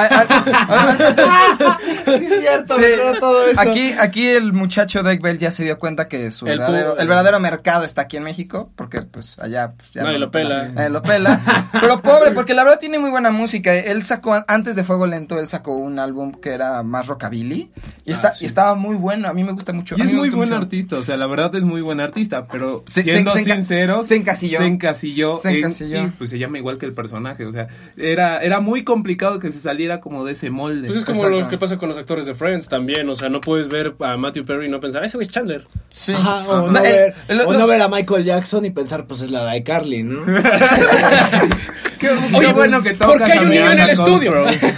[2.06, 2.82] es cierto, Sí.
[3.20, 3.60] todo eso.
[3.60, 7.08] Aquí, aquí el muchacho Drake Bell ya se dio cuenta que su El verdadero, el
[7.08, 10.68] verdadero mercado está aquí en México, porque pues allá pues, ya Nadie no lo pela.
[10.68, 11.40] Nadie lo pela.
[11.72, 13.74] Pero pobre, porque la verdad tiene muy buena música.
[13.74, 17.70] Él sacó, antes de Fuego Lento, él sacó un álbum que era más rockabilly.
[18.04, 18.44] Y, está, sí.
[18.44, 19.94] y estaba muy bueno, a mí me gusta mucho.
[19.98, 20.56] Y es muy buen mucho.
[20.60, 24.16] artista, o sea, la verdad es muy buen artista, pero Se- siendo se- sinceros, se
[24.16, 24.58] encasilló.
[24.58, 25.36] Se encasilló.
[25.36, 26.02] Se en- encasilló.
[26.04, 29.38] y, pues se llama igual que el personaje, o sea, era, era muy muy complicado
[29.38, 30.88] que se saliera como de ese molde.
[30.88, 33.08] Pues es como lo que pasa con los actores de Friends también.
[33.08, 35.64] O sea, no puedes ver a Matthew Perry y no pensar, ese güey es Chandler.
[35.88, 36.12] Sí.
[36.12, 39.20] Ajá, o, No, ver, el- o los- no ver a Michael Jackson y pensar, pues
[39.22, 40.24] es la de Carly, ¿no?
[41.98, 44.32] Qué Oye, bueno que ¿por qué hay un niño en el estudio?
[44.32, 44.58] Cosgrove.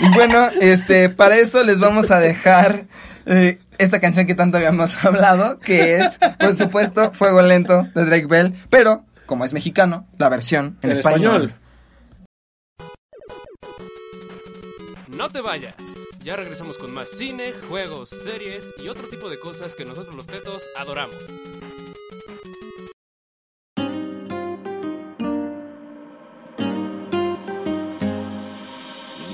[0.00, 2.86] Y bueno, este, para eso les vamos a dejar
[3.26, 8.26] eh, esta canción que tanto habíamos hablado, que es, por supuesto, Fuego Lento de Drake
[8.26, 11.52] Bell, pero como es mexicano, la versión en, En español.
[15.18, 15.74] No te vayas.
[16.22, 20.28] Ya regresamos con más cine, juegos, series y otro tipo de cosas que nosotros los
[20.28, 21.16] tetos adoramos.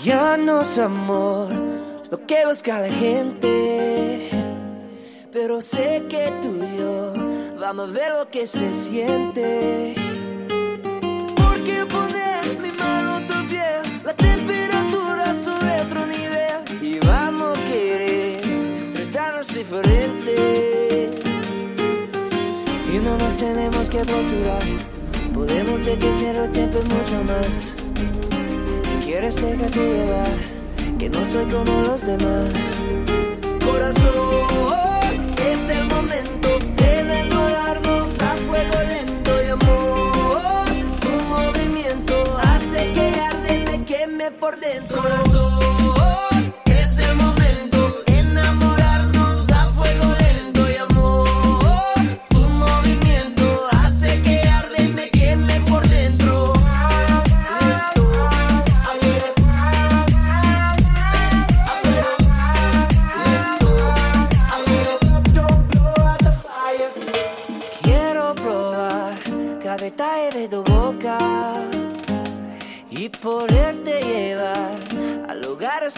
[0.02, 1.52] Ya no es amor
[2.10, 4.30] lo que busca la gente.
[5.34, 7.12] Pero sé que tú y yo
[7.60, 9.94] vamos a ver lo que se siente.
[22.92, 24.62] Y no nos tenemos que apresurar.
[25.34, 27.74] Podemos detener el tiempo y mucho más.
[28.84, 30.38] Si quieres déjate llevar,
[30.96, 32.50] que no soy como los demás.
[33.66, 40.66] Corazón, es el momento de enamorarnos a fuego lento y amor.
[41.00, 45.02] Tu movimiento hace que arde me queme por dentro.
[45.02, 45.83] Corazón,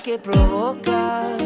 [0.06, 1.36] que provocan.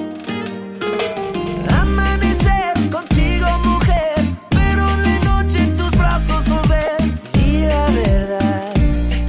[1.80, 4.20] Amanecer contigo, mujer,
[4.50, 7.00] pero la noche en tus brazos volver.
[7.42, 8.72] Y la verdad,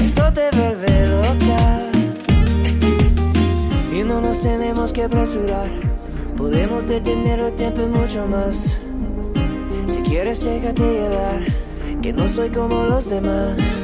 [0.02, 1.64] eso te vuelve loca.
[3.98, 5.72] Y no nos tenemos que apresurar,
[6.36, 8.78] podemos detener el tiempo y mucho más.
[9.88, 11.42] Si quieres, déjate llevar,
[12.02, 13.81] que no soy como los demás.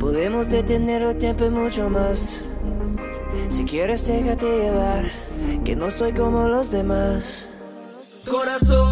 [0.00, 2.40] Podemos detener el tiempo y mucho más.
[3.50, 5.10] Si quieres, déjate llevar.
[5.64, 7.48] Que no soy como los demás.
[8.28, 8.85] Corazón,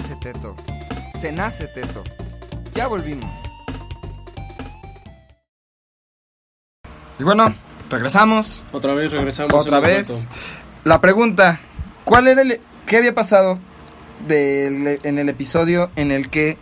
[0.00, 0.56] hace teto,
[1.20, 2.02] se nace teto.
[2.74, 3.30] Ya volvimos.
[7.18, 7.54] Y bueno,
[7.90, 8.62] regresamos.
[8.72, 9.52] Otra vez regresamos.
[9.54, 10.26] Otra vez.
[10.84, 11.60] La pregunta,
[12.04, 13.58] ¿cuál era el qué había pasado
[14.26, 16.56] del- en el episodio en el que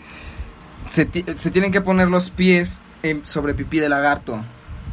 [0.89, 4.45] se, ti- se tienen que poner los pies en- sobre pipí de lagarto?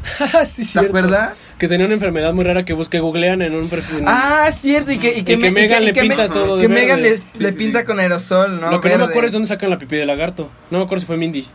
[0.46, 0.90] sí, ¿Te cierto.
[0.90, 1.54] acuerdas?
[1.58, 4.04] Que tenía una enfermedad muy rara que busque googlean en un perfil.
[4.06, 6.30] Ah, cierto, y que, y que, Y que me- Megan y le que pinta me-
[6.30, 7.12] todo de Que Megan verde.
[7.12, 8.72] les- le pinta con aerosol, ¿no?
[8.72, 9.12] Lo que no me Verde.
[9.12, 10.50] acuerdo es dónde sacan la pipí de lagarto.
[10.72, 11.48] No me acuerdo si fue Mindy.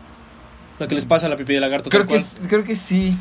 [0.78, 1.90] La que les pasa la pipí de lagarto.
[1.90, 3.14] Creo que, creo que sí.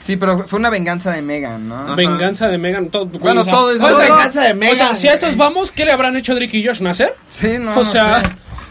[0.00, 1.76] Sí, pero fue una venganza de Megan, ¿no?
[1.76, 1.94] Ajá.
[1.94, 2.88] Venganza de Megan.
[2.90, 4.96] Todo, Bueno, o sea, todo es- o sea, todo es venganza de O sea, Megan,
[4.96, 7.14] si a esos vamos, ¿qué le habrán hecho Drake y Josh nacer?
[7.28, 7.72] Sí, no.
[7.72, 8.26] O no sea- sé.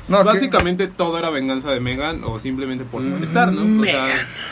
[0.07, 3.81] No, que- Básicamente todo era venganza de Megan o simplemente por molestar, ¿no?
[3.81, 4.05] O sea,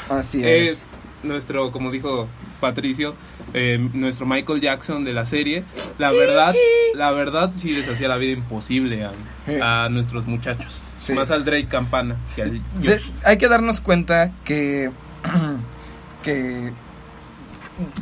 [0.09, 0.79] Así eh, es.
[1.23, 2.27] Nuestro, como dijo
[2.59, 3.15] Patricio,
[3.53, 5.63] eh, nuestro Michael Jackson de la serie,
[5.97, 6.53] la verdad,
[6.95, 10.81] la verdad sí les hacía la vida imposible a, a nuestros muchachos.
[10.99, 11.13] Sí.
[11.13, 14.89] Más al Drake Campana que al De- hay que darnos cuenta que
[16.23, 16.71] que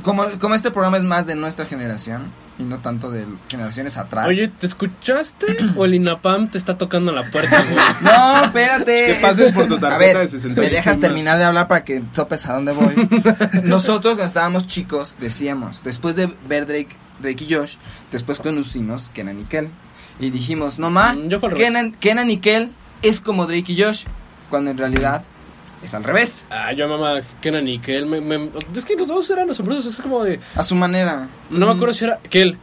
[0.03, 4.27] como, como este programa es más de nuestra generación y no tanto de generaciones atrás.
[4.27, 5.57] Oye, ¿te escuchaste?
[5.75, 7.75] ¿O el INAPAM te está tocando la puerta, güey?
[8.01, 9.07] No, espérate.
[9.07, 10.99] Que pases por tu A tarjeta ver, de 68 me dejas más.
[10.99, 12.93] terminar de hablar para que topes a dónde voy.
[13.63, 17.75] Nosotros cuando estábamos chicos decíamos, después de ver Drake, Drake y Josh,
[18.11, 19.69] después conocimos Kenan y Kel.
[20.19, 21.29] Y dijimos, no ma, Mm.
[21.55, 24.03] Kenan, Kenan y Kel es como Drake y Josh,
[24.49, 25.23] cuando en realidad
[25.84, 28.06] es al revés, Ah, yo mamá Kenan y Kel.
[28.06, 29.86] Me, me- es que los dos eran asombrosos.
[29.94, 30.39] Es como de.
[30.56, 31.28] a su manera.
[31.50, 32.58] No me acuerdo si era Kel.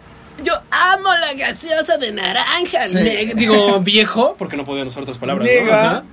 [0.45, 2.87] Yo amo la gaseosa de naranja.
[2.87, 3.33] Sí.
[3.35, 5.49] Digo, viejo, porque no podían usar otras palabras.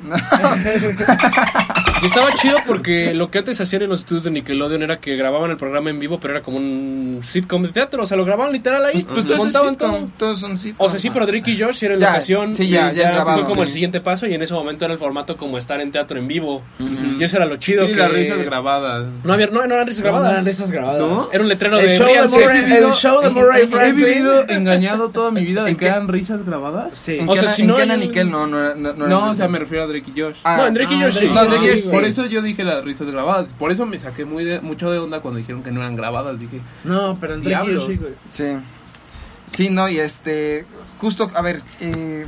[0.02, 0.16] ¿no?
[2.06, 5.16] Y estaba chido porque lo que antes hacían en los estudios de Nickelodeon era que
[5.16, 8.04] grababan el programa en vivo, pero era como un sitcom de teatro.
[8.04, 8.94] O sea, lo grababan literal ahí.
[9.04, 10.10] Pues Pues todos, son montaban sitcom, todo.
[10.18, 10.88] todos son sitcoms.
[10.88, 12.56] O sea, sí, pero Drake y Josh era en Ya, locación.
[12.56, 13.74] sí, ya, y ya es grabado, Fue como el sí.
[13.74, 16.62] siguiente paso y en ese momento era el formato como estar en teatro en vivo.
[16.80, 17.20] Ujú.
[17.20, 17.86] Y eso era lo chido.
[17.88, 17.98] Sí, que...
[18.00, 19.08] las risas grabadas.
[19.24, 20.34] No, había, no, no eran risas No, no grabadas.
[20.34, 21.00] eran risas grabadas.
[21.02, 21.28] ¿No?
[21.32, 22.28] Era un letrero El de show de.
[22.28, 24.06] Murray- el show de Murray He Franklin.
[24.06, 26.98] vivido engañado toda mi vida de ¿En que eran risas grabadas.
[26.98, 27.18] Sí.
[27.20, 29.48] En O sea, si en no Kenan hay- y Kel no, no, no, o sea,
[29.48, 30.36] me refiero a Drake y Josh.
[30.46, 31.26] No, en Drake y Josh sí.
[31.28, 31.90] No, en Drake y Josh sí.
[31.96, 33.54] Por eso yo dije las risas grabadas.
[33.54, 36.40] Por eso me saqué muy de, mucho de onda cuando dijeron que no eran grabadas.
[36.40, 37.82] Dije, No, pero en Drake y Diablo.
[37.82, 38.14] Josh sí, güey.
[38.30, 38.58] Sí.
[39.48, 40.66] Sí, no, y este.
[41.00, 41.62] Justo, a ver.
[41.80, 42.26] Eh,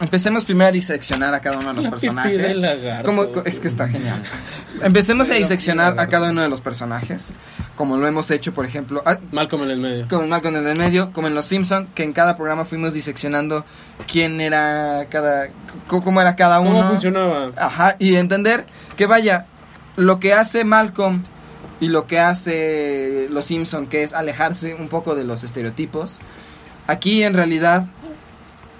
[0.00, 2.58] empecemos primero a diseccionar a cada uno de los personajes.
[3.04, 4.22] Como- es que está genial.
[4.82, 7.32] Empecemos a diseccionar a cada uno de los personajes.
[7.76, 9.02] Como lo hemos hecho, por ejemplo.
[9.06, 10.06] a- Malcolm en el medio.
[10.08, 12.92] como en Malcolm en el medio, como en Los Simpson, que en cada programa fuimos
[12.94, 13.64] diseccionando
[14.10, 15.48] quién era cada,
[15.86, 16.72] cómo era cada uno.
[16.78, 17.50] ¿Cómo funcionaba?
[17.56, 19.46] Ajá, y entender que vaya,
[19.96, 21.22] lo que hace Malcolm
[21.80, 26.20] y lo que hace Los Simpson, que es alejarse un poco de los estereotipos,
[26.86, 27.86] aquí en realidad,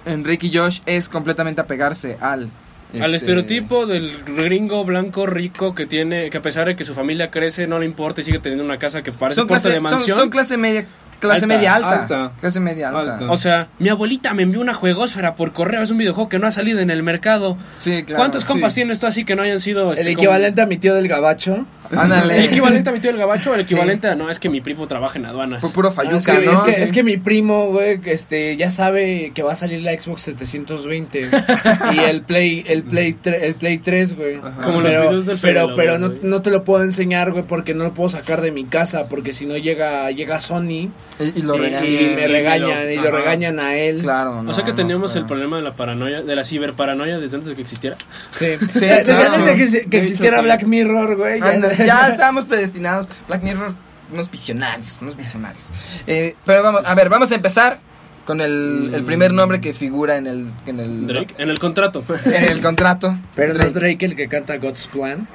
[0.04, 2.50] en Rick y Josh es completamente apegarse al...
[2.94, 6.94] Al este, estereotipo del gringo blanco rico que tiene, que a pesar de que su
[6.94, 9.82] familia crece, no le importa y sigue teniendo una casa que parece clase, de son,
[9.82, 10.16] mansión.
[10.16, 10.86] son clase media,
[11.28, 12.32] clase Alta, media alta, alta.
[12.40, 13.14] clase media alta.
[13.14, 13.30] Alta.
[13.30, 16.46] O sea, mi abuelita me envió una juegosfera por correo, es un videojuego que no
[16.46, 17.56] ha salido en el mercado.
[17.78, 18.18] Sí, claro.
[18.20, 18.80] ¿Cuántos compas sí.
[18.80, 21.66] tienes tú así que no hayan sido El este, equivalente a mi tío del gabacho.
[21.94, 22.38] Ándale.
[22.38, 23.74] el equivalente a mi tío el gabacho, el Sí.
[23.74, 25.62] equivalente a no, es que mi primo trabaja en aduanas.
[25.62, 26.52] Pu- puro Ah, falluca, es, que, ¿no?
[26.52, 26.82] es, que, Sí.
[26.82, 31.28] es que mi primo, güey, este, ya sabe que va a salir la Xbox 720
[31.94, 34.40] y el Play, el Play, tre- el Play 3, güey.
[34.62, 37.44] Como los pero, videos del pero, pero Lobo, no, no te lo puedo enseñar, güey,
[37.44, 41.38] porque no lo puedo sacar de mi casa, porque si no llega, llega Sony Y,
[41.38, 41.84] y lo regañan.
[41.86, 43.16] y me Y regañan, lo- y lo ajá.
[43.18, 44.00] regañan a él.
[44.02, 47.18] Claro, no, o sea que no teníamos el problema de la paranoia, de la ciberparanoia
[47.18, 47.96] desde antes de que existiera.
[48.32, 48.46] Sí.
[48.72, 49.34] Sí, Desde claro.
[49.34, 50.40] antes de que, existiera.
[50.40, 51.40] Black Mirror, güey.
[51.86, 53.08] ya estábamos predestinados.
[53.28, 53.74] Black Mirror,
[54.12, 55.68] unos visionarios, unos visionarios.
[56.06, 57.78] Eh, pero vamos, a ver, vamos a empezar
[58.24, 62.04] con el, el primer nombre que figura en el, en el, Drake, en el contrato.
[62.24, 63.18] en el contrato.
[63.34, 63.78] Pero no Drake.
[63.78, 65.28] Drake el que canta God's Plan.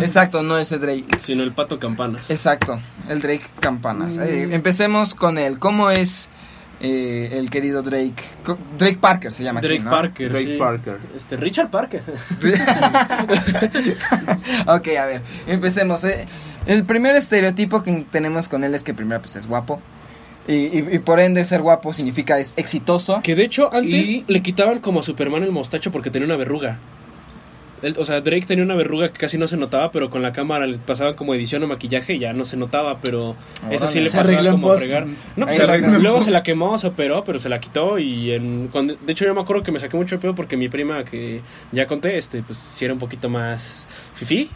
[0.00, 1.06] Exacto, no ese Drake.
[1.18, 2.30] sino el pato campanas.
[2.30, 4.18] Exacto, el Drake Campanas.
[4.18, 5.58] Eh, empecemos con él.
[5.58, 6.28] ¿Cómo es
[6.80, 8.14] eh, el querido Drake?
[8.78, 9.90] Drake Parker se llama aquí, Drake ¿no?
[9.90, 10.32] Parker.
[10.32, 10.56] Drake sí.
[10.58, 10.98] Parker.
[11.14, 12.02] Este, Richard Parker.
[14.66, 16.04] ok, a ver, empecemos.
[16.04, 16.26] eh.
[16.66, 19.80] El primer estereotipo que tenemos con él es que primero pues es guapo.
[20.48, 23.20] Y, y- y por ende ser guapo significa es exitoso.
[23.22, 26.36] Que de hecho antes Y- le quitaban como a Superman el mostacho porque tenía una
[26.36, 26.78] verruga.
[27.98, 30.68] O sea, Drake tenía una verruga que casi no se notaba, pero con la cámara
[30.68, 33.34] le pasaban como edición o maquillaje y ya no se notaba, pero
[33.72, 35.06] eso sí le pasaba como a fregar.
[35.34, 38.30] No, pues se la- luego se la quemó, se operó, pero se la quitó y
[38.30, 40.68] en, cuando, de hecho yo me acuerdo que me saqué mucho de pedo porque mi
[40.68, 41.40] prima que
[41.72, 44.48] ya conté, este, pues sí era un poquito más fifí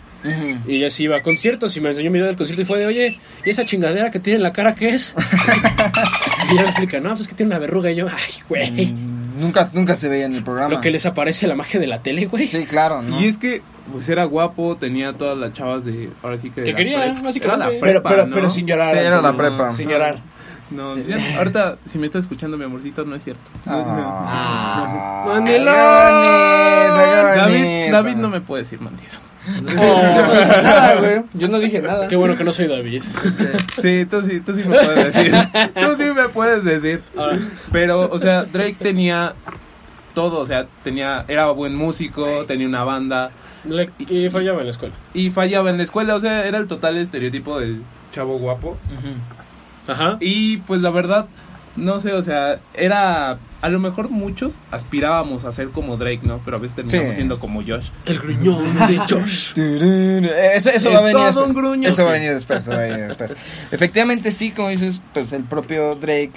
[0.66, 2.78] Y ella sí iba a conciertos y me enseñó un video del concierto y fue
[2.80, 5.14] de, oye, ¿y esa chingadera que tiene en la cara qué es?
[6.50, 8.86] y ella me explica, no, pues es que tiene una verruga y yo, ay, güey.
[8.92, 10.74] Mm, Nunca, nunca se veía en el programa.
[10.74, 12.46] Lo que les aparece la magia de la tele, güey.
[12.46, 13.20] Sí, claro, ¿no?
[13.20, 13.60] Y es que,
[13.92, 16.08] pues era guapo, tenía todas las chavas de.
[16.22, 16.64] Ahora sí que.
[16.64, 17.44] Que quería, básicamente.
[17.44, 18.34] Era la Pero, prepa, pero, ¿no?
[18.34, 18.92] pero sin llorar.
[18.92, 19.72] Sí, era la prepa.
[19.74, 20.16] Sin llorar.
[20.70, 23.42] No, ya- ahorita, si me está escuchando mi amorcito, no es cierto.
[23.66, 25.42] Ah.
[25.46, 25.58] Qué
[27.36, 27.92] David.
[27.92, 29.12] David no me puede decir mentira.
[29.46, 31.22] Nada, güey.
[31.34, 32.08] Yo no dije nada.
[32.08, 33.02] Qué bueno que no soy David.
[33.80, 35.32] Sí, tú sí, tú sí me puedes decir.
[35.74, 37.02] Tú sí me puedes decir.
[37.72, 39.34] Pero, o sea, Drake tenía
[40.14, 43.30] todo, o sea, tenía, era buen músico, tenía una banda
[43.64, 44.94] le- y fallaba en la escuela.
[45.12, 47.82] y fallaba en la escuela, o sea, era el total estereotipo del
[48.12, 48.78] chavo guapo.
[49.86, 50.16] Ajá.
[50.20, 51.26] Y pues la verdad,
[51.76, 56.40] no sé, o sea, era, a lo mejor muchos aspirábamos a ser como Drake, ¿no?
[56.44, 57.16] Pero a veces terminamos Sí.
[57.16, 57.88] siendo como Josh.
[58.06, 59.52] El gruñón de Josh.
[59.58, 61.88] Eso, eso va a Es venir todo un gruño.
[61.88, 63.34] Eso va a venir después, eso va a venir después.
[63.70, 66.32] Efectivamente, sí, como dices, pues el propio Drake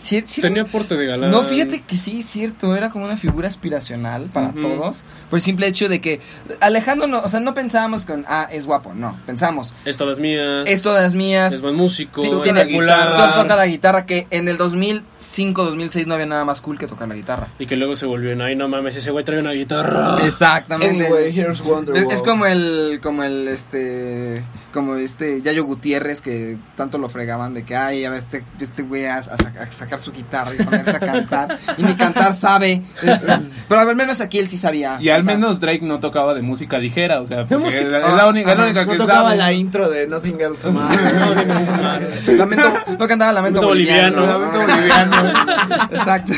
[0.00, 1.30] sí- sí- Tenía porte de galán.
[1.30, 4.60] No, fíjate que sí, es cierto, era como una figura aspiracional para Ujú.
[4.60, 6.20] todos, por el simple hecho de que
[6.60, 10.64] alejándonos, o sea, no pensábamos con, ah, es guapo, no, pensamos, Es todas mías.
[10.68, 12.22] es todas Es mías, buen músico.
[12.42, 16.60] Tiene- es to- toca la guitarra, que en el 2005, 2006 no había nada más
[16.60, 17.48] cool que tocar la guitarra.
[17.58, 20.18] Y que luego se volvió en, ay, no mames, ese güey trae una guitarra.
[20.24, 21.04] Exactamente.
[21.06, 21.62] Anyway, here's.
[21.94, 24.42] Es, es como el, como el, este,
[24.72, 28.82] como este Yayo Gutiérrez que tanto lo fregaban de que, ay, a ver, este, este
[28.82, 31.58] güey a, a saca- a sacar su guitarra y ponerse a cantar.
[31.76, 32.82] y ni cantar sabe.
[33.02, 33.26] Es-
[33.68, 34.98] pero al menos aquí él sí sabía.
[35.00, 35.36] Y al cantar.
[35.38, 38.58] menos Drake no tocaba de música ligera, o sea, porque música- es la única, es
[38.58, 39.36] la única No que tocaba sabe.
[39.36, 42.28] la intro de Nothing Else Matters.
[42.38, 44.16] Lamento, no cantaba Lamento Lamento Boliviano.
[44.26, 44.38] boliviano.
[44.38, 45.86] Lamento Boliviano.
[45.92, 46.32] Exacto.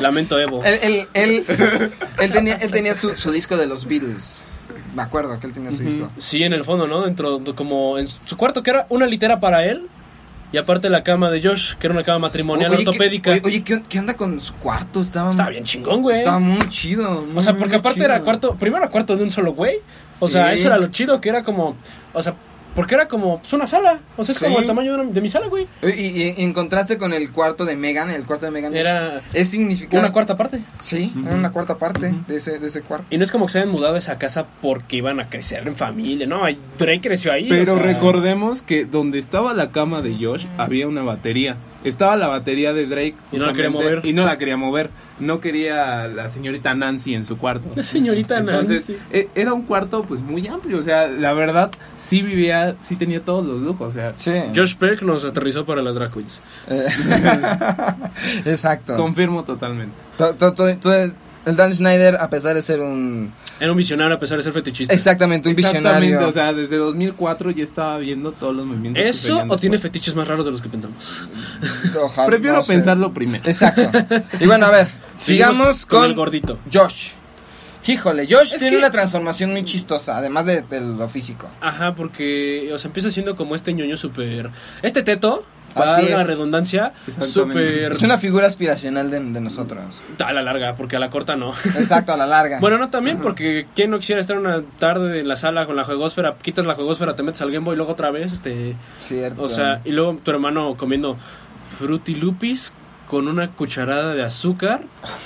[0.00, 0.62] Lamento Evo.
[0.64, 1.90] él, él, él,
[2.20, 4.42] él tenía, él tenía su, su disco de los Beatles.
[4.94, 6.10] Me acuerdo que él tenía su disco.
[6.18, 7.02] Sí, en el fondo, ¿no?
[7.02, 9.88] Dentro, de- como en su cuarto, que era una litera para él.
[10.52, 13.30] Y aparte la cama de Josh, que era una cama matrimonial Oye, ¿qué- ortopédica.
[13.32, 15.00] Oye, oye, ¿qué, qué onda con su cuarto?
[15.00, 16.16] Estaba, Estaba bien chingón, güey.
[16.18, 17.22] Estaba muy chido.
[17.22, 18.06] muy, O sea, porque aparte chido.
[18.12, 19.78] era cuarto, primero era cuarto de un solo güey.
[20.20, 20.34] O Sí.
[20.34, 21.76] sea, eso era lo chido, que era como,
[22.12, 22.34] o sea,
[22.74, 24.00] porque era como pues, una sala.
[24.16, 24.44] O sea, es Sí.
[24.44, 25.66] como el tamaño de, una- de mi sala, güey.
[25.82, 29.18] Y, y- y en contraste con el cuarto de Megan, el cuarto de Megan Era
[29.18, 29.98] es, es significante.
[29.98, 30.60] Una cuarta parte.
[30.78, 33.06] Sí, era una cuarta parte de, ese, de ese cuarto.
[33.10, 35.66] Y no es como que se hayan mudado a esa casa porque iban a crecer
[35.66, 36.42] en familia, ¿no?
[36.78, 37.48] Drake creció ahí.
[37.48, 41.56] Pero o sea, recordemos que donde estaba la cama de Josh había una batería.
[41.84, 43.14] Estaba la batería de Drake.
[43.30, 44.00] Y no la quería mover.
[44.04, 44.90] Y no la quería mover.
[45.20, 47.68] No quería la señorita Nancy en su cuarto.
[47.76, 49.04] La señorita Entonces, Nancy.
[49.12, 50.78] e- era un cuarto pues muy amplio.
[50.78, 53.88] O sea, la verdad, sí vivía, sí tenía todos los lujos.
[53.88, 54.32] O sea, Sí.
[54.56, 56.40] Josh Peck nos aterrizó para las drag queens.
[56.68, 56.84] Eh,
[58.46, 58.96] Exacto.
[58.96, 59.94] confirmo totalmente.
[60.18, 61.12] To- to- to- to-
[61.46, 63.32] el Dan Schneider, a pesar de ser un...
[63.60, 64.92] Era un visionario a pesar de ser fetichista.
[64.94, 66.28] Exactamente, un Exactamente, visionario.
[66.28, 69.04] o sea, desde 2004 ya estaba viendo todos los movimientos.
[69.04, 71.28] ¿Eso o tiene fetiches más raros de los que pensamos?
[72.02, 72.72] Ojalá, Prefiero no sé.
[72.74, 73.44] pensarlo primero.
[73.48, 73.82] Exacto.
[74.40, 74.88] Y bueno, a ver,
[75.18, 76.58] sigamos con, el gordito.
[76.72, 77.10] Josh.
[77.86, 81.48] Híjole, Josh Es tiene que- una transformación muy chistosa, además de, de lo físico.
[81.60, 84.48] Ajá, porque, o sea, empieza siendo como este ñoño súper...
[84.82, 86.26] Este teto, Así para dar una es.
[86.28, 87.92] redundancia, súper...
[87.92, 90.02] Es una figura aspiracional de, de nosotros.
[90.24, 91.50] A la larga, porque a la corta no.
[91.52, 92.58] Exacto, a la larga.
[92.64, 95.84] Bueno, no también, porque ¿quién no quisiera estar una tarde en la sala con la
[95.84, 96.34] juegosfera?
[96.40, 98.76] Quitas la juegosfera, te metes al Game Boy y luego otra vez, este...
[98.98, 99.42] Cierto.
[99.42, 101.16] O sea, y luego tu hermano comiendo
[101.78, 102.72] Fruity Lupis
[103.06, 104.82] con una cucharada de azúcar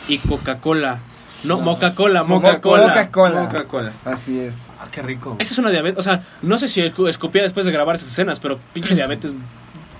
[0.09, 0.99] y Coca-Cola.
[1.45, 2.83] No, Moca-Cola, Mo- Moca-Cola.
[2.89, 3.47] Coca-Cola.
[3.47, 3.93] Coca-Cola.
[4.05, 4.69] Así es.
[4.81, 5.37] Ah, qué rico.
[5.39, 8.09] Esa es una diabetes, o sea, no sé si escu- escupía después de grabar esas
[8.09, 9.35] escenas, pero pinche diabetes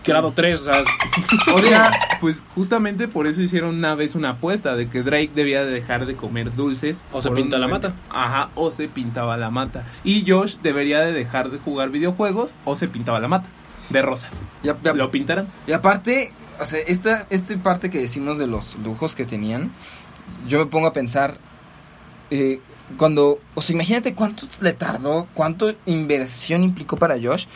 [0.05, 0.85] grado 3, o sea,
[1.55, 5.71] Oiga, pues justamente por eso hicieron una vez una apuesta de que Drake debía de
[5.73, 7.03] dejar de comer dulces.
[7.13, 7.95] O se pinta un la mata.
[8.11, 9.85] Ajá, o se pintaba la mata.
[10.05, 13.49] Y Josh debería de dejar de jugar videojuegos o se pintaba la mata.
[13.91, 14.29] De rosa.
[14.63, 15.49] Y, a- y a- ¿Lo pintarán?
[15.67, 19.73] y aparte, o sea, esta, esta parte que decimos de los lujos que tenían,
[20.47, 21.37] yo me pongo a pensar,
[22.31, 22.61] eh,
[22.97, 27.47] cuando, o sea, imagínate cuánto le tardó, cuánto inversión implicó para Josh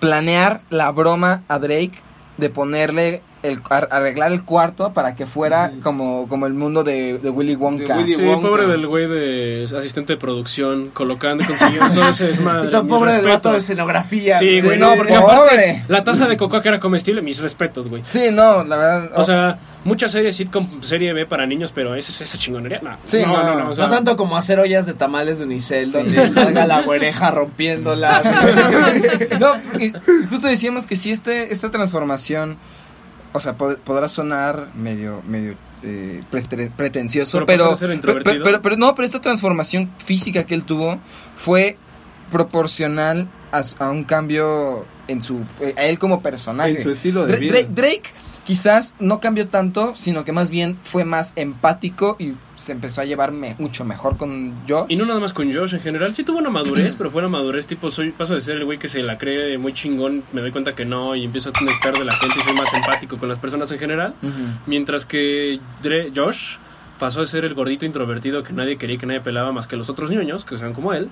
[0.00, 2.02] planear la broma a Drake
[2.36, 7.18] de ponerle el ar- arreglar el cuarto para que fuera como, como el mundo de,
[7.18, 7.96] de Willy Wonka.
[7.96, 8.48] De Willy sí, Wonka.
[8.48, 12.68] pobre del güey de asistente de producción, colocando y consiguiendo todo ese desmadre.
[12.68, 14.38] Y todo pobre del vato de escenografía.
[14.38, 15.34] Sí, Sí, güey, no, no, porque pobre.
[15.34, 18.02] aparte, la taza de cocoa que era comestible, mis respetos, güey.
[18.06, 19.10] Sí, no, la verdad.
[19.16, 22.80] O sea, muchas series sitcom, serie B para niños, pero esa es esa chingonería.
[22.82, 23.42] No, Sí, no, no.
[23.44, 26.66] no, no, o sea, No tanto como hacer ollas de tamales de unicel donde salga
[26.66, 28.22] la güereja rompiéndola.
[29.40, 29.92] No, porque
[30.30, 32.56] justo decíamos que si este, esta transformación,
[33.36, 36.20] o sea, pod- podrá sonar medio, medio eh,
[36.76, 38.44] pretencioso, Pero pero pero, introvertido.
[38.44, 40.98] pero, pero no, pero esta transformación física que él tuvo
[41.36, 41.76] fue
[42.30, 46.70] proporcional a, a un cambio en su, eh, a él como personaje.
[46.72, 47.52] En su estilo de Dra- vida.
[47.52, 48.02] Drake, Drake
[48.44, 53.04] quizás no cambió tanto, sino que más bien fue más empático y se empezó a
[53.04, 54.86] llevar me- mucho mejor con Josh.
[54.88, 57.28] Y no nada más con Josh, en general sí tuvo una madurez, pero fue una
[57.30, 60.40] madurez tipo, soy paso de ser el güey que se la cree muy chingón, me
[60.40, 63.18] doy cuenta que no y empiezo a necesitar de la gente y soy más empático
[63.18, 64.14] con las personas en general.
[64.66, 66.56] Mientras que Dre- Josh
[66.98, 69.90] pasó de ser el gordito introvertido que nadie quería que nadie pelaba más que los
[69.90, 71.10] otros ñoños, que sean como él,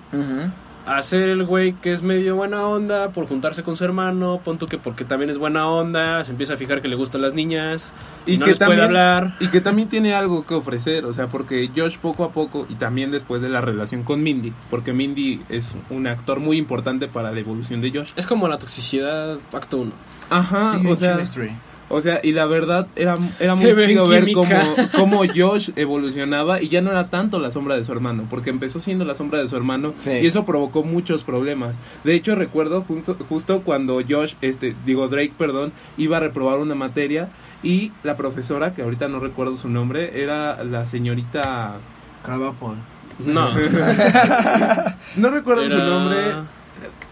[1.03, 4.67] ser el güey que es medio buena onda por juntarse con su hermano, pon tú
[4.67, 7.93] que porque también es buena onda, se empieza a fijar que le gustan las niñas
[8.27, 9.35] y, no les puede hablar.
[9.41, 12.75] Y que también tiene algo que ofrecer, o sea, porque Josh poco a poco, y
[12.75, 17.33] también después de la relación con Mindy, porque Mindy es un actor muy importante para
[17.33, 18.13] la evolución de Josh.
[18.17, 19.93] Es como la toxicidad acto 1.
[20.31, 21.53] Ajá, Sí, o sea, chemistry.
[21.89, 24.51] O sea, y la verdad era, era muy chido ver cómo,
[24.97, 28.81] cómo Josh evolucionaba y ya no era tanto la sombra de su hermano, porque empezó
[28.81, 30.11] siendo la sombra de su hermano Sí.
[30.23, 31.77] y eso provocó muchos problemas.
[32.03, 36.75] De hecho, recuerdo justo, justo cuando Josh, este, digo Drake, perdón, iba a reprobar una
[36.75, 37.29] materia
[37.63, 41.77] y la profesora, que ahorita no recuerdo su nombre, era la señorita...
[42.25, 42.77] Cravapol.
[43.19, 43.51] No.
[45.17, 46.19] No recuerdo su nombre.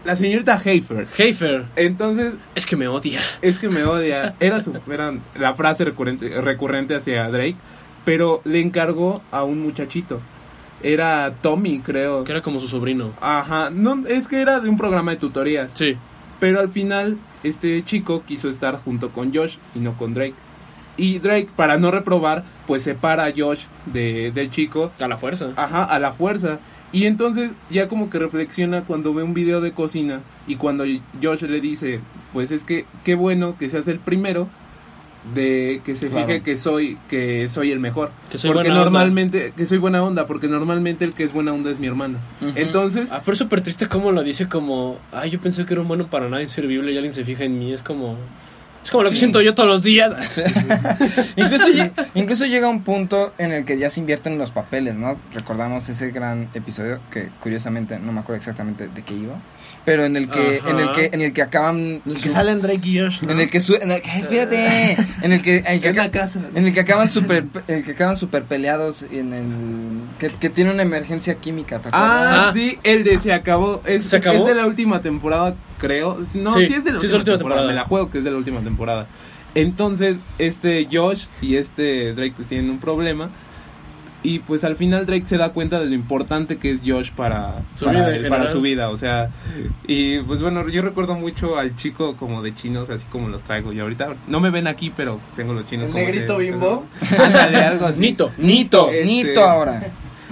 [0.05, 1.07] La señorita Hafer.
[1.17, 1.65] Heifer.
[1.75, 3.21] Entonces, Es que me odia.
[3.41, 4.35] es que me odia.
[4.39, 7.55] Era, su, era la frase recurrente, recurrente hacia Drake,
[8.03, 10.19] pero le encargó a un muchachito.
[10.81, 12.25] Era Tommy, creo.
[12.25, 13.11] Que era como su sobrino.
[13.21, 15.71] Ajá, no, es que era de un programa de tutorías.
[15.73, 15.95] Sí.
[16.41, 20.35] Pero al final, este chico quiso estar junto con Josh y no con Drake.
[20.97, 25.51] Y Drake, para no reprobar, pues separa a Josh de, del chico A la fuerza.
[25.55, 26.59] Ajá, a la fuerza.
[26.93, 30.85] Y entonces ya como que reflexiona cuando ve un video de cocina y cuando
[31.21, 31.99] Josh le dice,
[32.31, 34.47] pues es que qué bueno que seas el primero
[35.33, 36.27] de que se Claro.
[36.27, 38.11] fije que soy que soy el mejor.
[38.29, 38.83] Que soy porque buena onda.
[38.91, 42.17] normalmente que soy buena onda, porque normalmente el que es buena onda es mi hermano.
[42.55, 44.99] Entonces, Ah, pero es súper triste como lo dice como...
[45.13, 47.57] Ay, yo pensé que era un bueno para nada inservible y alguien se fija en
[47.57, 47.71] mí.
[47.71, 48.17] Es como...
[48.83, 50.13] Es como lo que siento yo todos los días.
[51.37, 51.67] incluso,
[52.15, 55.17] incluso llega un punto en el que ya se invierten los papeles, ¿no?
[55.33, 59.35] Recordamos ese gran episodio que curiosamente no me acuerdo exactamente de qué iba,
[59.85, 60.69] pero en el que Ajá.
[60.69, 63.21] en el que en el que acaban El que su- salen Drake y Josh.
[63.21, 63.31] ¿no?
[63.31, 65.95] en el que su- en el que- espérate, en el que, en el que en
[65.97, 66.39] la aca- casa.
[66.55, 69.43] en el que acaban super en el que acaban super peleados en el
[70.19, 72.11] que, que tiene una emergencia química, ¿te acuerdas?
[72.11, 72.51] Ah, Ah.
[72.53, 73.81] sí, el de se acabó.
[73.85, 74.39] Es, ¿Se acabó?
[74.39, 76.19] es de la última temporada, creo.
[76.35, 77.37] No, Sí, sí, es de la sí, última, es la última temporada.
[77.37, 77.67] temporada.
[77.67, 79.07] Me la juego que es de la última temporada.
[79.55, 83.29] Entonces, este Josh y este Drake pues tienen un problema.
[84.25, 87.55] Y pues al final Drake se da cuenta de lo importante que es Josh para,
[87.75, 88.89] Su para, vida para su vida.
[88.89, 89.29] O sea,
[89.85, 93.73] y pues bueno, yo recuerdo mucho al chico como de chinos, así como los traigo
[93.73, 94.13] yo ahorita.
[94.27, 96.85] No me ven aquí, pero tengo los chinos ¿El como negrito de- bimbo?
[97.21, 97.99] Ándale, algo así.
[97.99, 98.31] Nito.
[98.37, 99.83] Nito, Este- Nito ahora.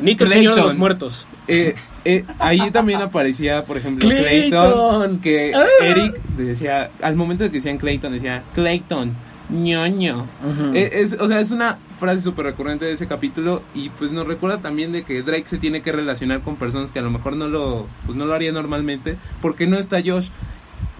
[0.02, 1.28] Nito, el señor de los muertos.
[1.48, 1.76] Eh,
[2.06, 5.20] eh, ahí también aparecía, por ejemplo, Clayton, Clayton.
[5.20, 5.66] que Ah.
[5.84, 9.12] Eric decía, al momento de que decían Clayton, decía, Clayton,
[9.52, 10.28] ñoño.
[10.74, 14.26] Eh, es, o sea, es una frase súper recurrente de ese capítulo y pues nos
[14.26, 17.36] recuerda también de que Drake se tiene que relacionar con personas que a lo mejor
[17.36, 20.30] no lo, pues no lo haría normalmente porque no está Josh.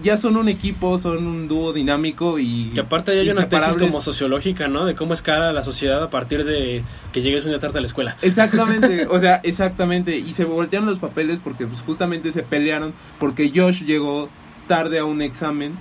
[0.00, 2.70] Ya son un equipo, son un dúo dinámico y...
[2.74, 4.84] Que aparte hay una tesis como sociológica, ¿no?
[4.84, 6.82] De cómo escala la sociedad a partir de
[7.12, 8.16] que llegues un día tarde a la escuela.
[8.20, 10.16] Exactamente, o sea, exactamente.
[10.16, 14.28] Y se voltearon los papeles porque pues, justamente se pelearon porque Josh llegó
[14.66, 15.74] tarde a un examen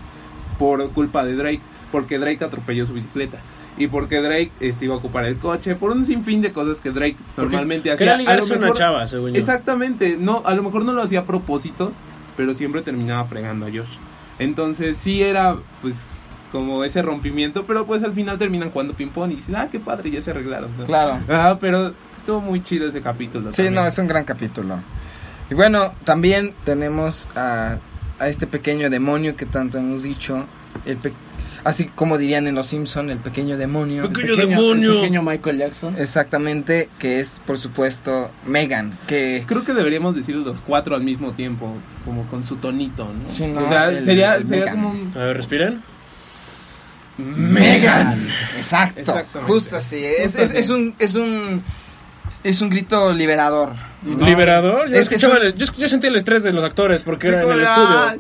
[0.62, 1.62] por culpa de Drake,
[1.92, 3.38] porque Drake atropelló su bicicleta.
[3.78, 6.92] Y porque Drake este, iba a ocupar el coche, por un sinfín de cosas que
[6.92, 8.14] Drake normalmente hacía.
[8.16, 9.40] A lo una mejor- chava, según yo.
[9.40, 11.92] Exactamente, no, a lo mejor no lo hacía a propósito,
[12.38, 13.96] pero siempre terminaba fregando a Josh.
[14.40, 16.10] Entonces sí era pues
[16.52, 19.80] como ese rompimiento, pero pues al final terminan jugando ping pong y dicen, ah, qué
[19.80, 20.70] padre, ya se arreglaron.
[20.78, 20.84] ¿no?
[20.84, 21.18] Claro.
[21.30, 23.52] Ah, pero estuvo muy chido ese capítulo.
[23.52, 23.76] Sí, también.
[23.76, 24.76] no, es un gran capítulo.
[25.50, 27.78] Y bueno, también tenemos a,
[28.20, 30.46] a este pequeño demonio que tanto hemos dicho,
[30.86, 31.14] el pe-
[31.64, 34.04] así como dirían en Los Simpson, el pequeño demonio.
[34.10, 34.92] Pequeño Pequeño- demonio.
[34.94, 35.96] el pequeño Michael Jackson.
[35.98, 41.32] Exactamente, que es por supuesto Megan, que Creo que deberíamos decir los cuatro al mismo
[41.34, 41.74] tiempo,
[42.06, 43.28] como con su tonito, ¿no?
[43.30, 45.12] Sí, no, o sea, el- sería, el sería como un...
[45.16, 45.82] A ver, respiren.
[47.18, 48.28] Megan.
[48.58, 49.14] Exacto,
[49.46, 49.98] justo así.
[49.98, 50.58] Es, es, así.
[50.58, 51.62] es un es un
[52.44, 53.74] es un grito liberador.
[54.04, 54.26] ¿No?
[54.26, 54.90] Liberador.
[54.90, 57.52] Yo, Es que el- yo, yo sentí el estrés de los actores porque era en
[57.52, 58.20] el estudio.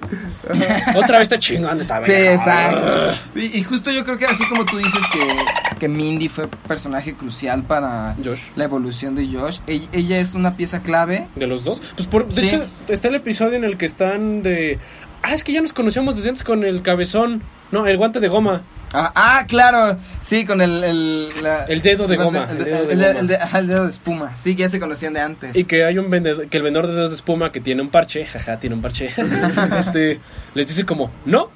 [0.95, 2.34] Otra vez está chingando esta Sí, vieja.
[2.34, 3.19] exacto.
[3.36, 7.13] Y, y justo yo creo que así como tú dices que, que Mindy fue personaje
[7.15, 8.39] crucial para Josh.
[8.55, 11.27] la evolución de Josh, ella, ella es una pieza clave.
[11.36, 11.82] ¿De los dos?
[11.95, 12.47] Pues por, de Sí.
[12.47, 14.79] hecho, está el episodio en el que están de...
[15.23, 17.43] Ah, es que ya nos conocíamos desde antes con el cabezón.
[17.71, 18.63] No, el guante de goma.
[18.93, 20.83] Ah, ah, claro, sí, con el...
[20.83, 23.19] El, la- El dedo de goma, El, el dedo de el- goma.
[23.19, 24.35] el de- ajá, el dedo de espuma.
[24.35, 25.55] Sí, que ya se conocían de antes.
[25.55, 27.89] Y que hay un vendedor, que el vendedor de dedos de espuma que tiene un
[27.89, 29.09] parche, jaja, tiene un parche.
[29.77, 30.19] este,
[30.53, 31.49] les dice como, no,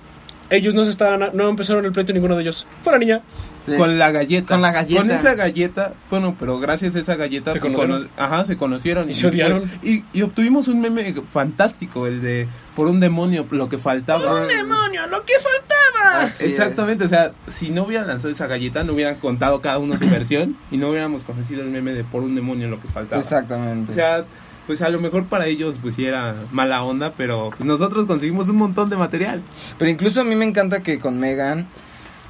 [0.50, 2.66] ellos no se estaban, no empezaron el pleito ninguno de ellos.
[2.82, 3.22] Fuera niña.
[3.66, 3.74] Sí.
[3.78, 4.48] Con la galleta.
[4.54, 5.02] Con la galleta.
[5.02, 7.52] Con esa galleta, bueno, pero gracias a esa galleta...
[7.52, 8.04] ¿Se conocieron?
[8.04, 9.10] cono- ajá, se conocieron.
[9.10, 9.64] Y se odiaron.
[9.82, 14.42] Y, y obtuvimos un meme fantástico, el de por un demonio, lo que faltaba.
[14.46, 16.26] demonio, lo que faltaba.
[16.26, 19.98] Así Exactamente, o sea, si no hubieran lanzado esa galleta, no hubieran contado cada uno
[19.98, 23.20] su versión y no hubiéramos conocido el meme de por un demonio lo que faltaba.
[23.22, 23.92] Exactamente.
[23.92, 24.26] O sea,
[24.68, 28.58] pues a lo mejor para ellos pues sí era mala onda, pero nosotros conseguimos un
[28.58, 29.42] montón de material.
[29.78, 31.68] Pero incluso a mí me encanta que con Megan,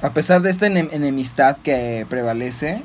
[0.06, 2.82] a pesar de esta enem- enemistad que prevalece,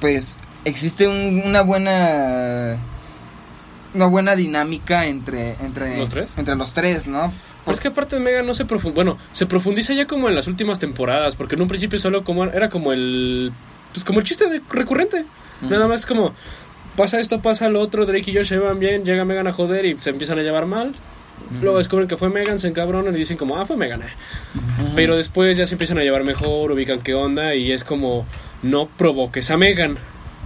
[0.00, 2.76] pues existe un- una buena
[3.94, 6.34] una buena dinámica entre entre ¿Los tres?
[6.36, 7.32] entre los tres, ¿no?
[7.64, 10.34] Pues es que aparte de Megan no se profundiza, bueno, se profundiza ya como en
[10.34, 13.52] las últimas temporadas, porque en un principio solo como era como el
[13.92, 15.24] pues como el chiste de- recurrente.
[15.62, 16.34] Nada más es como
[16.96, 19.86] pasa esto, pasa lo otro, Drake y Josh se llevan bien, llega Megan a joder
[19.86, 20.92] y se empiezan a llevar mal.
[21.60, 24.02] Luego descubren que fue Megan, se encabronan y dicen como, ah, fue Megan.
[24.02, 24.06] eh".
[24.94, 28.26] Pero después ya se empiezan a llevar mejor, ubican qué onda y es como,
[28.62, 29.96] no provoques a Megan,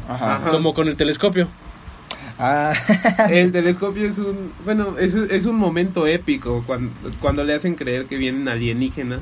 [0.09, 0.37] Ajá.
[0.37, 0.51] Ajá.
[0.51, 1.49] como con el telescopio.
[2.39, 2.73] Ah,
[3.31, 6.91] El telescopio es un, bueno, es, es un momento épico cuando,
[7.21, 9.21] cuando le hacen creer que vienen alienígenas.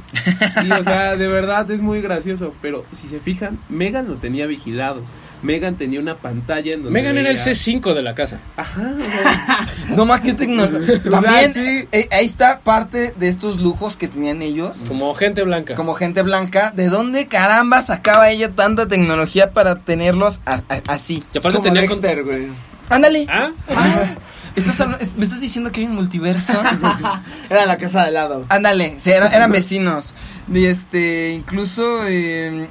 [0.64, 2.54] Y, o sea, de verdad es muy gracioso.
[2.62, 5.10] Pero si se fijan, Megan los tenía vigilados.
[5.42, 6.90] Megan tenía una pantalla en donde.
[6.90, 8.40] Megan era el veía- C5 de la casa.
[8.56, 8.92] Ajá,
[9.88, 11.00] no más que tecnología.
[11.10, 11.88] También sí.
[11.92, 14.82] eh, ahí está parte de estos lujos que tenían ellos.
[14.86, 15.74] Como gente blanca.
[15.76, 21.24] Como gente blanca, ¿de dónde caramba sacaba ella tanta tecnología para tenerlos a- a- así?
[21.32, 22.48] Y aparte Como tenía con- Dexter, güey.
[22.88, 23.26] Ándale.
[23.28, 23.50] ¿Ah?
[23.68, 24.04] Ah,
[24.56, 26.60] ¿estás habla- es- ¿Me estás diciendo que hay un multiverso?
[27.48, 28.46] Era la casa de lado.
[28.48, 30.14] Ándale, sí, era- eran vecinos.
[30.52, 32.00] Y este, incluso.
[32.08, 32.68] eh,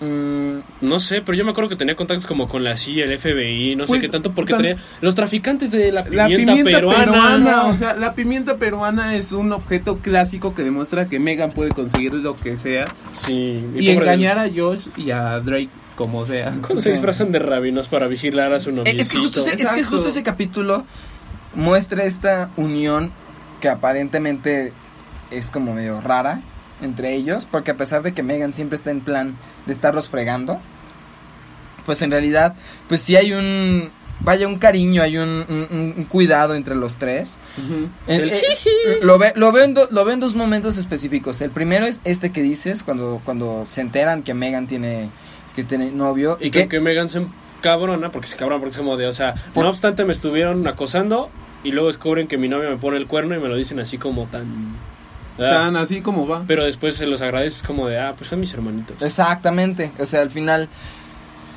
[0.00, 3.18] mm, No sé, pero yo me acuerdo que tenía contactos como con la CIA, el
[3.18, 6.36] FBI, no sé Pues, qué tanto, porque tan- tenía los traficantes de la pimienta, La
[6.36, 7.04] pimienta peruana.
[7.04, 7.66] peruana.
[7.66, 12.14] o sea, la pimienta peruana es un objeto clásico que demuestra que Megan puede conseguir
[12.14, 16.50] lo que sea Sí, y engañar a Josh y a Drake como sea.
[16.60, 19.20] Cuando se disfrazan de rabinos para vigilar a su eh, es, que noviecito.
[19.20, 20.84] justo ese, es que justo ese capítulo
[21.54, 23.12] muestra esta unión
[23.60, 24.72] que aparentemente
[25.30, 26.42] es como medio rara
[26.82, 30.60] entre ellos, porque a pesar de que Megan siempre está en plan de estarlos fregando,
[31.84, 32.54] pues en realidad,
[32.88, 37.38] pues sí hay un, vaya, un cariño, hay un, un- un cuidado entre los tres.
[38.08, 41.40] El eh, lo, ve, lo, veo en do- lo veo en dos momentos específicos.
[41.40, 45.10] El primero es este que dices, cuando, cuando se enteran que Megan tiene,
[45.54, 46.38] que tiene novio.
[46.40, 47.24] Y Y que, Megan se
[47.62, 50.66] cabrona, porque se cabrona, porque es como de, o sea, Por- no obstante me estuvieron
[50.66, 51.30] acosando
[51.62, 53.96] y luego descubren que mi novia me pone el cuerno y me lo dicen así
[53.96, 54.74] como tan...
[55.38, 56.44] ah, Tan así como va.
[56.46, 59.00] Pero después se los agradeces como de, ah, pues son mis hermanitos.
[59.02, 59.92] Exactamente.
[59.98, 60.68] O sea, al final.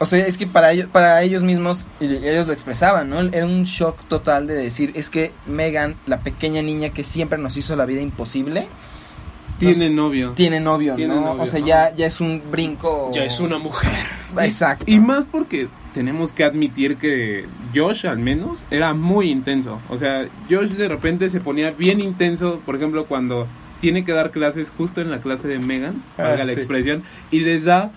[0.01, 3.19] O sea, es que para ellos, para ellos mismos, ellos lo expresaban, ¿no?
[3.19, 7.57] Era un shock total de decir, es que Megan, la pequeña niña que siempre nos
[7.57, 8.69] hizo la vida imposible,
[9.57, 10.31] Tiene novio.
[10.37, 11.21] tiene novio, Tiene ¿no?
[11.21, 13.11] novio, o sea, ya, ya es un brinco.
[13.13, 13.91] Ya es una mujer.
[14.41, 14.85] Exacto.
[14.87, 19.81] Y más porque tenemos que admitir que Josh al menos era muy intenso.
[19.89, 23.47] O sea, Josh de repente se ponía bien intenso, por ejemplo, cuando
[23.79, 26.59] tiene que dar clases justo en la clase de Megan, Ah, la sí.
[26.59, 27.91] expresión, y les da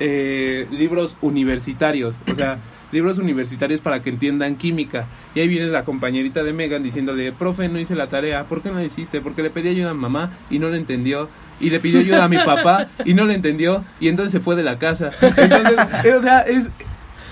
[0.00, 2.18] eh, libros universitarios.
[2.30, 2.58] O sea,
[2.92, 5.06] libros universitarios para que entiendan química.
[5.34, 8.70] Y ahí viene la compañerita de Megan diciéndole, profe, no hice la tarea, ¿por qué
[8.70, 9.20] no la hiciste?
[9.20, 11.28] Porque le pedí ayuda a mamá y no la entendió.
[11.60, 13.84] Y le pidió ayuda a mi papá y no la entendió.
[13.98, 15.10] Y entonces se fue de la casa.
[15.22, 16.70] Entonces, o sea, es,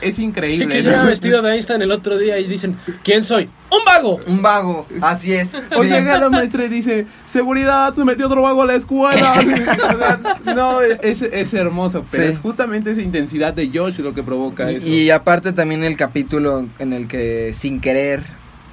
[0.08, 0.68] es Y increíble.
[0.68, 0.90] que ¿no?
[0.90, 3.44] llega vestido de Einstein el otro día y dicen, ¿quién soy?
[3.70, 4.20] ¡Un vago!
[4.26, 5.54] Un vago, así es.
[5.76, 5.88] O sí.
[5.88, 9.34] llega la maestra y dice, seguridad, se metió otro vago a la escuela.
[9.94, 10.20] O sea,
[10.54, 12.28] no, es, es hermoso, pero Sí.
[12.30, 14.86] es justamente esa intensidad de Josh lo que provoca eso.
[14.86, 18.22] Y, y aparte también el capítulo en el que sin querer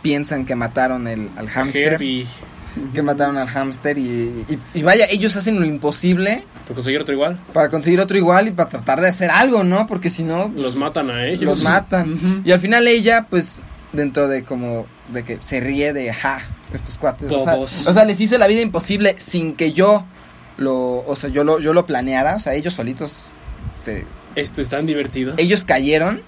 [0.01, 1.93] piensan que mataron el, al hámster.
[1.93, 2.25] Herbie.
[2.93, 7.13] Que mataron al hámster y, y, y vaya, ellos hacen lo imposible Por conseguir otro
[7.13, 7.38] igual.
[7.53, 9.88] para conseguir otro igual y para tratar de hacer algo, ¿no?
[9.88, 11.43] Porque si no, Los matan a ellos.
[11.43, 12.41] los matan.
[12.45, 13.61] Y al final ella, pues,
[13.91, 16.39] dentro de como, de que se ríe de, ja,
[16.74, 17.30] estos cuates.
[17.32, 20.05] O sea, o sea, les hice la vida imposible sin que yo
[20.57, 22.36] lo, o sea, yo lo, yo lo planeara.
[22.38, 23.32] O sea, ellos solitos
[23.74, 24.05] se,
[24.36, 25.34] Esto es tan divertido.
[25.38, 26.22] ellos cayeron.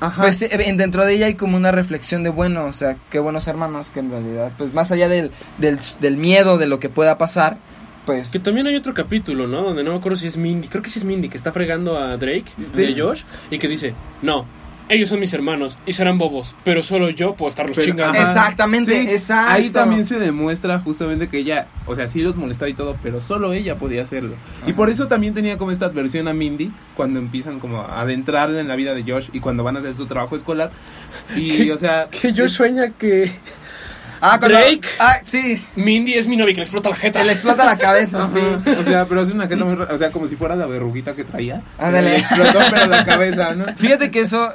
[0.00, 0.22] Ajá.
[0.22, 3.18] Pues eh, en- dentro de ella hay como una reflexión de bueno, o sea, qué
[3.18, 6.88] buenos hermanos que en realidad, pues más allá del, del, del miedo de lo que
[6.88, 7.58] pueda pasar,
[8.06, 8.30] pues...
[8.30, 9.62] Que también hay otro capítulo, ¿no?
[9.62, 10.68] Donde no me acuerdo si es Mindy.
[10.68, 13.94] Creo que sí es Mindy, que está fregando a Drake, de Josh, y que dice,
[14.22, 14.46] no,
[14.90, 18.18] ellos son mis hermanos y serán bobos, pero solo yo puedo estarlos Pero- chingando.
[18.18, 18.28] ajá.
[18.30, 19.52] Exactamente, Sí, exacto.
[19.52, 23.20] Ahí también se demuestra justamente que ella, o sea, sí los molestaba y todo, pero
[23.20, 24.34] solo ella podía hacerlo.
[24.66, 28.60] Y por eso también tenía como esta adversión a Mindy cuando empiezan como a adentrarle
[28.60, 30.70] en la vida de Josh y cuando van a hacer su trabajo escolar.
[31.36, 33.30] Y, o sea, Que Josh sueña que
[34.22, 34.86] Ah, cuando- Drake.
[34.98, 37.24] Ah, sí, Mindy es mi novia y que le explota la jeta.
[37.24, 38.40] le explota la cabeza, sí.
[38.78, 41.24] O sea, pero hace una jeta muy O sea, como si fuera la verruguita que
[41.24, 41.62] traía.
[41.78, 42.10] Ándale.
[42.10, 43.64] Le explotó, pero la cabeza, ¿no?
[43.78, 44.52] Fíjate que eso,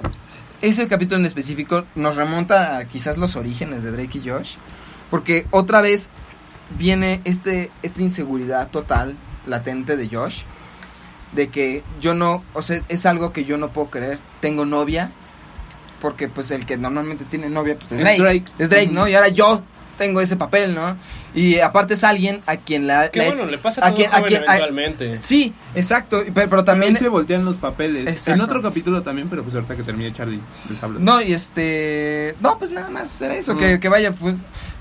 [0.70, 4.56] ese capítulo en específico nos remonta a quizás los orígenes de Drake y Josh,
[5.10, 6.10] porque otra vez
[6.78, 10.42] viene este, esta inseguridad total, latente de Josh,
[11.34, 15.12] de que yo no, o sea, es algo que yo no puedo creer, tengo novia,
[16.00, 18.46] porque pues el que normalmente tiene novia pues es Es Drake, Drake.
[18.60, 19.08] es Drake, ¿no?
[19.08, 19.64] Y ahora yo
[19.98, 20.98] tengo ese papel, ¿no?
[21.36, 23.12] Y aparte es alguien a quien la...
[23.14, 25.20] La- bueno, le pasa a todo quien- joven quien- a- eventualmente.
[25.22, 28.08] Sí, exacto, pero, pero También se voltean los papeles.
[28.08, 28.32] Exacto.
[28.32, 31.00] En otro capítulo también, pero pues ahorita que termine Charlie, les hablo.
[31.00, 32.36] No, y este...
[32.40, 33.58] No, pues nada más era eso, Mm.
[33.58, 34.14] que, que vaya,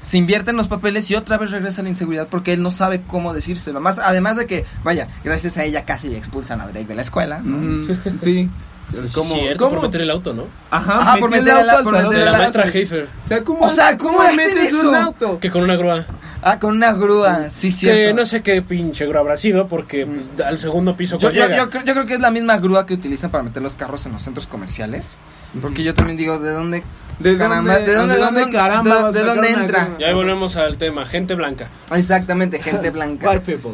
[0.00, 3.34] se invierten los papeles y otra vez regresa la inseguridad porque él no sabe cómo
[3.34, 3.80] decírselo.
[3.80, 7.40] Más, además de que, vaya, gracias a ella casi expulsan a Drake de la escuela,
[7.42, 7.82] ¿no?
[7.84, 8.48] Ujú, sí.
[8.93, 9.76] Es ¿Cómo- cierto, cómo?
[9.80, 10.45] por meter el auto, ¿no?
[10.70, 12.78] Ajá, Ajá, por metió meter el- auto por meter De la maestra sí.
[12.78, 13.09] Heifer.
[13.24, 14.89] O sea, ¿cómo, O sea, ¿cómo hacen metes eso?
[14.89, 15.41] un auto?
[15.41, 16.07] Que con una grúa.
[16.43, 17.99] Ah, con una grúa, sí, cierto.
[17.99, 21.43] Que no sé qué pinche grúa habrá sido, porque pues, al segundo piso Yo, yo,
[21.45, 21.57] llega.
[21.57, 24.05] yo creo, yo creo que es la misma grúa que utilizan para meter los carros
[24.07, 25.16] en los centros comerciales.
[25.62, 26.85] Porque yo también digo, ¿de dónde?
[27.18, 29.52] ¿De caramba, dónde- ¿De dónde, de dónde dónde- caramba de- vas a de sacar dónde
[29.54, 29.88] una entra?
[29.98, 31.68] Y ahí volvemos al tema, gente blanca.
[31.94, 33.30] Exactamente, gente blanca.
[33.30, 33.72] White people.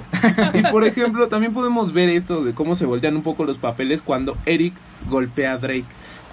[0.59, 4.03] Y por ejemplo, también podemos ver esto de cómo se voltean un poco los papeles
[4.03, 4.75] cuando Eric
[5.09, 5.87] golpea a Drake.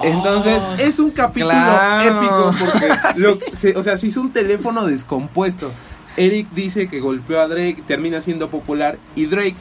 [0.03, 2.19] Entonces, es un capítulo claro.
[2.21, 2.87] épico porque,
[3.17, 5.71] lo- se- o sea, se hizo un teléfono descompuesto.
[6.17, 9.55] Eric dice que golpeó a Drake, termina siendo popular y Drake,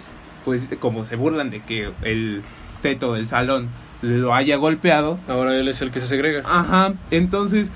[0.45, 2.43] pues como se burlan de que el
[2.83, 3.69] teto del salón
[4.03, 6.43] lo haya golpeado, Ahora él es el que se segrega.
[6.45, 7.71] Ajá, entonces,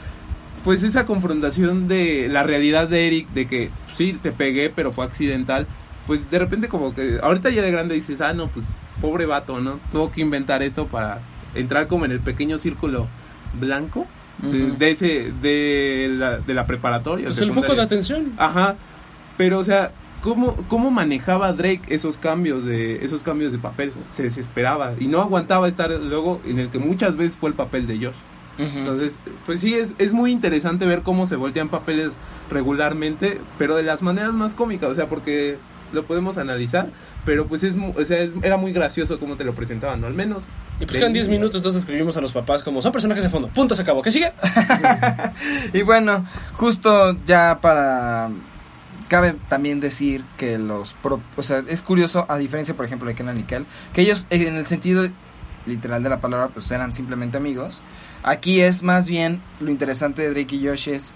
[0.65, 5.05] pues esa confrontación de la realidad de Eric, de que sí, te pegué, pero fue
[5.05, 5.67] accidental,
[6.07, 8.67] pues de repente como que, ahorita ya de grande dices, ah, no, pues
[9.01, 9.81] pobre vato, ¿no?
[9.91, 11.21] Tuvo que inventar esto para
[11.55, 13.09] entrar como en el pequeño círculo
[13.59, 14.07] blanco
[14.43, 17.27] de, ese, de la, de la preparatoria.
[17.27, 18.33] Pues el foco de atención.
[18.39, 18.77] Ajá,
[19.37, 19.93] pero o sea,
[20.23, 23.93] ¿cómo, cómo manejaba Drake esos cambios de esos cambios de papel?
[24.11, 27.87] Se desesperaba y no aguantaba estar luego en el que muchas veces fue el papel
[27.87, 28.15] de Josh.
[28.81, 32.13] Entonces, pues sí, es, es muy interesante ver cómo se voltean papeles
[32.51, 35.57] regularmente, pero de las maneras más cómicas, o sea, porque
[35.93, 36.91] lo podemos analizar,
[37.25, 40.07] pero pues es, mu- o sea, es- era muy gracioso cómo te lo presentaban, ¿no?
[40.09, 40.45] Al menos.
[40.79, 43.49] Y pues quedan 10 minutos, entonces escribimos a los papás como son personajes de fondo.
[43.49, 44.03] Punto, se acabó.
[44.03, 44.33] ¿Qué sigue?
[45.73, 48.29] Y bueno, justo ya para...
[49.11, 50.95] Cabe también decir que los...
[51.03, 54.27] pro- o sea, es curioso, a diferencia, por ejemplo, de Kenan y Kel, que ellos,
[54.31, 55.07] eh, en el sentido
[55.67, 57.83] literal de la palabra, pues eran simplemente amigos.
[58.23, 61.13] Aquí es más bien, lo interesante de Drake y Josh es...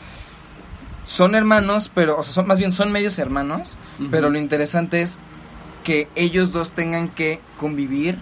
[1.04, 3.78] Son hermanos, pero, o sea, son más bien son medios hermanos,
[4.10, 5.18] pero lo interesante es
[5.84, 8.18] que ellos dos tengan que convivir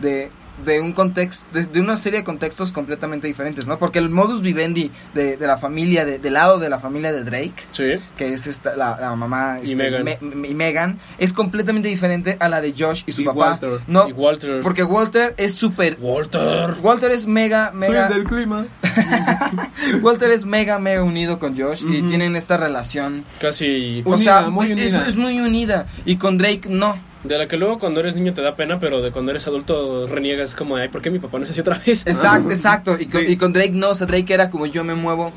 [0.00, 0.32] de,
[0.64, 3.78] de un contexto, de, de una serie de contextos completamente diferentes, ¿no?
[3.78, 7.24] Porque el modus vivendi de, de la familia, de- del lado de la familia de
[7.24, 7.92] Drake, Sí.
[8.16, 10.04] que es esta, la, la mamá Y este, Megan.
[10.04, 13.50] Me- Me- y Megan, es completamente diferente a la de Josh y su Y papá.
[13.60, 13.70] Walter.
[13.86, 14.60] No, Y Walter.
[14.60, 15.96] porque Walter es súper...
[16.00, 16.74] Walter.
[16.82, 18.06] Walter es mega, Soy mega...
[18.08, 18.66] el del clima.
[20.02, 23.24] Walter es mega, mega unido con Josh y tienen esta relación...
[23.40, 24.02] Casi.
[24.04, 25.06] o Unida, sea, muy es- unida.
[25.06, 25.86] Es, muy unida.
[26.04, 26.96] Y con Drake no.
[27.24, 30.06] De la que luego cuando eres niño te da pena, pero de cuando eres adulto
[30.06, 32.06] reniegas como, ay, ¿por qué mi papá no es así otra vez?
[32.06, 32.96] Exacto, exacto.
[32.98, 33.32] Y con, Sí.
[33.32, 35.32] y con Drake no, o sea, Drake era como yo me muevo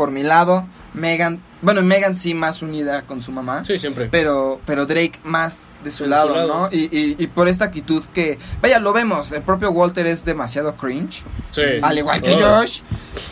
[0.00, 0.66] por mi lado.
[0.94, 3.66] Megan, bueno, Megan sí más unida con su mamá.
[3.66, 4.08] Sí, siempre.
[4.10, 6.46] Pero, pero Drake más de su De su lado.
[6.46, 6.68] ¿no?
[6.72, 10.74] Y, y, y por esta actitud que, vaya, lo vemos, el propio Walter es demasiado
[10.74, 11.60] cringe, Sí.
[11.82, 12.40] al igual que Oh.
[12.40, 12.80] Josh,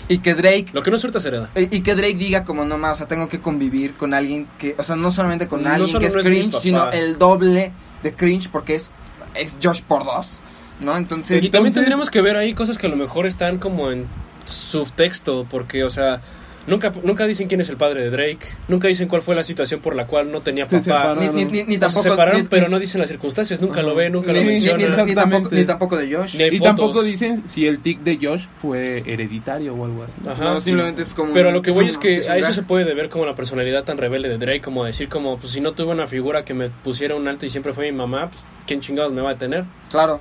[0.09, 1.49] y que Drake, Lo que no suelta se hereda.
[1.57, 4.47] y y que Drake diga como no más, o sea, tengo que convivir con alguien
[4.59, 6.55] que, o sea, no solamente con No alguien solo que es no es mi cringe,
[6.61, 8.91] sino el doble de cringe porque es,
[9.35, 10.43] es Josh por dos,
[10.81, 10.97] ¿no?
[10.99, 11.43] Entonces...
[11.43, 14.07] y también entonces- tendríamos que ver ahí cosas que a lo mejor están como en
[14.45, 16.21] subtexto, porque, o sea,
[16.69, 18.39] nunca, nunca dicen quién es el padre de Drake,
[18.69, 20.85] nunca dicen cuál fue la situación por la cual no tenía Se papá.
[21.14, 21.35] separaron.
[21.35, 22.03] Ni, ni, ni, ni O se tampoco...
[22.03, 24.53] separaron, ni- pero no dicen las circunstancias, nunca lo ve, nunca ni, lo ni- ni-
[24.55, 24.79] menciona.
[24.79, 26.37] ni- ni tampoco, ni tampoco de Josh.
[26.37, 26.77] Ni hay Y fotos.
[26.77, 30.14] tampoco dicen si el tic de Josh fue hereditario o algo así.
[30.27, 30.45] Ajá.
[30.45, 31.33] No, simplemente es como...
[31.33, 33.35] Pero lo que es voy un- es que a eso se puede deber como la
[33.35, 36.55] personalidad tan rebelde de Drake, como decir como, pues si no tuve una figura que
[36.55, 39.35] me pusiera un alto y siempre fue mi mamá, pues ¿quién chingados me va a
[39.35, 39.64] detener?
[39.91, 40.21] Claro.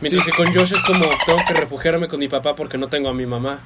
[0.00, 3.08] Mientras que con Josh es como, tengo que refugiarme con mi papá porque no tengo
[3.08, 3.60] a mi mamá.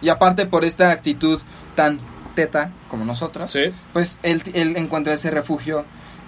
[0.00, 1.40] Y aparte por esta actitud
[1.74, 2.00] tan
[2.34, 3.60] teta como nosotros, ¿Sí?
[3.92, 5.84] pues él, él encuentra ese refugio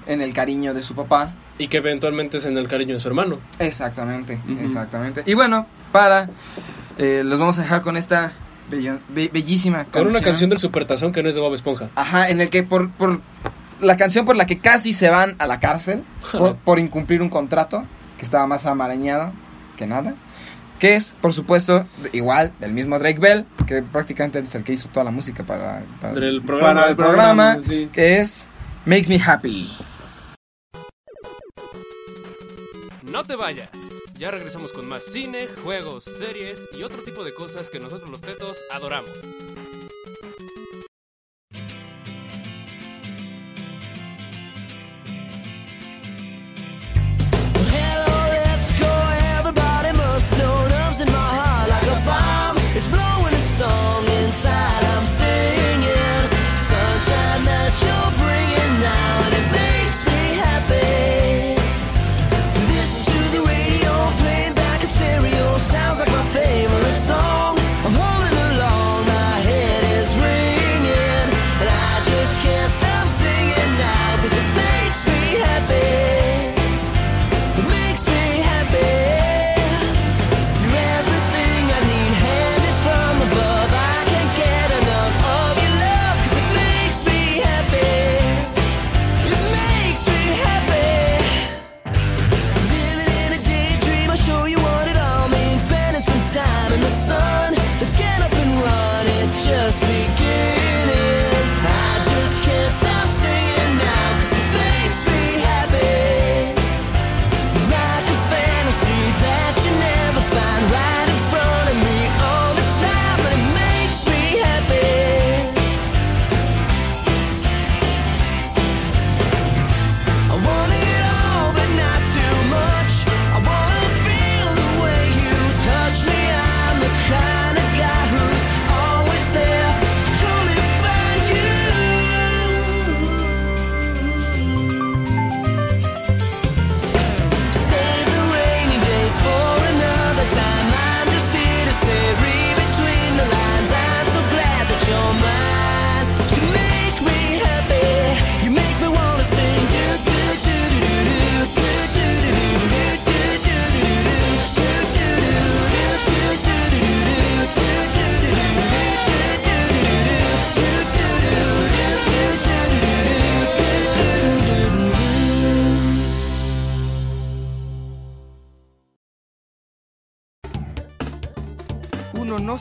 [0.07, 1.35] en el cariño de su papá.
[1.59, 3.39] Y que eventualmente es en el cariño de su hermano.
[3.59, 4.65] Exactamente, Ujú.
[4.65, 5.23] exactamente.
[5.27, 6.29] Y bueno, para...
[6.99, 8.33] eh, los vamos a dejar con esta
[8.71, 10.11] bello- be- bellísima Con canción.
[10.17, 11.91] una canción del Supertazón que no es de Bob Esponja.
[11.95, 13.21] Ajá, en el que por, por...
[13.81, 17.31] La canción por la que casi se van a la cárcel por, por incumplir un
[17.31, 17.87] contrato
[18.19, 19.33] que estaba más amarañado
[19.79, 20.15] que nada.
[20.81, 24.89] Que es, por supuesto, igual del mismo Drake Bell, que prácticamente es el que hizo
[24.89, 26.75] toda la música para, para- Del programa.
[26.81, 27.89] para el programa, sí.
[27.93, 28.49] que es
[28.87, 29.71] Makes Me Happy.
[33.03, 33.69] No te vayas.
[34.19, 38.21] Ya regresamos con más cine, juegos, series y otro tipo de cosas que nosotros los
[38.21, 39.11] tetos adoramos.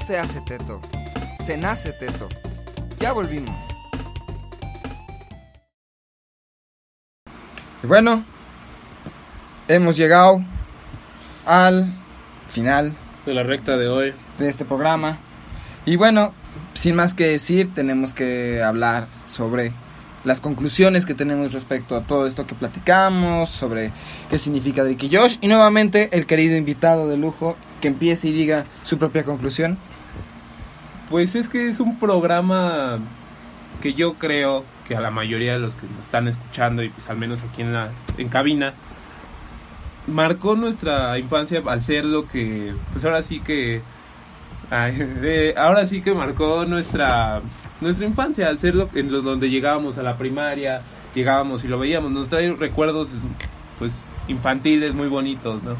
[0.09, 0.81] Se hace teto,
[1.33, 2.27] se nace teto.
[2.99, 3.55] Ya volvimos.
[7.83, 8.25] Y bueno,
[9.67, 10.41] hemos llegado
[11.45, 11.93] al
[12.47, 14.15] final De la recta de hoy.
[14.39, 15.19] de este programa.
[15.85, 16.33] Y bueno,
[16.73, 19.73] sin más que decir, tenemos que hablar sobre
[20.23, 23.91] las conclusiones que tenemos respecto a todo esto que platicamos, sobre
[24.27, 25.37] qué significa Drake y Josh.
[25.41, 29.77] Y nuevamente el querido invitado de lujo que empiece y diga su propia conclusión.
[31.09, 32.99] Pues es que es un programa
[33.81, 37.09] que yo creo que a la mayoría de los que nos están escuchando y pues
[37.09, 38.73] al menos aquí en la en cabina
[40.05, 43.81] marcó nuestra infancia al ser lo que pues ahora sí que
[45.55, 47.41] ahora sí que marcó nuestra
[47.81, 50.81] nuestra infancia al ser lo en donde llegábamos a la primaria
[51.15, 52.11] llegábamos y lo veíamos.
[52.11, 53.15] Nos trae recuerdos
[53.79, 55.75] pues infantiles muy bonitos no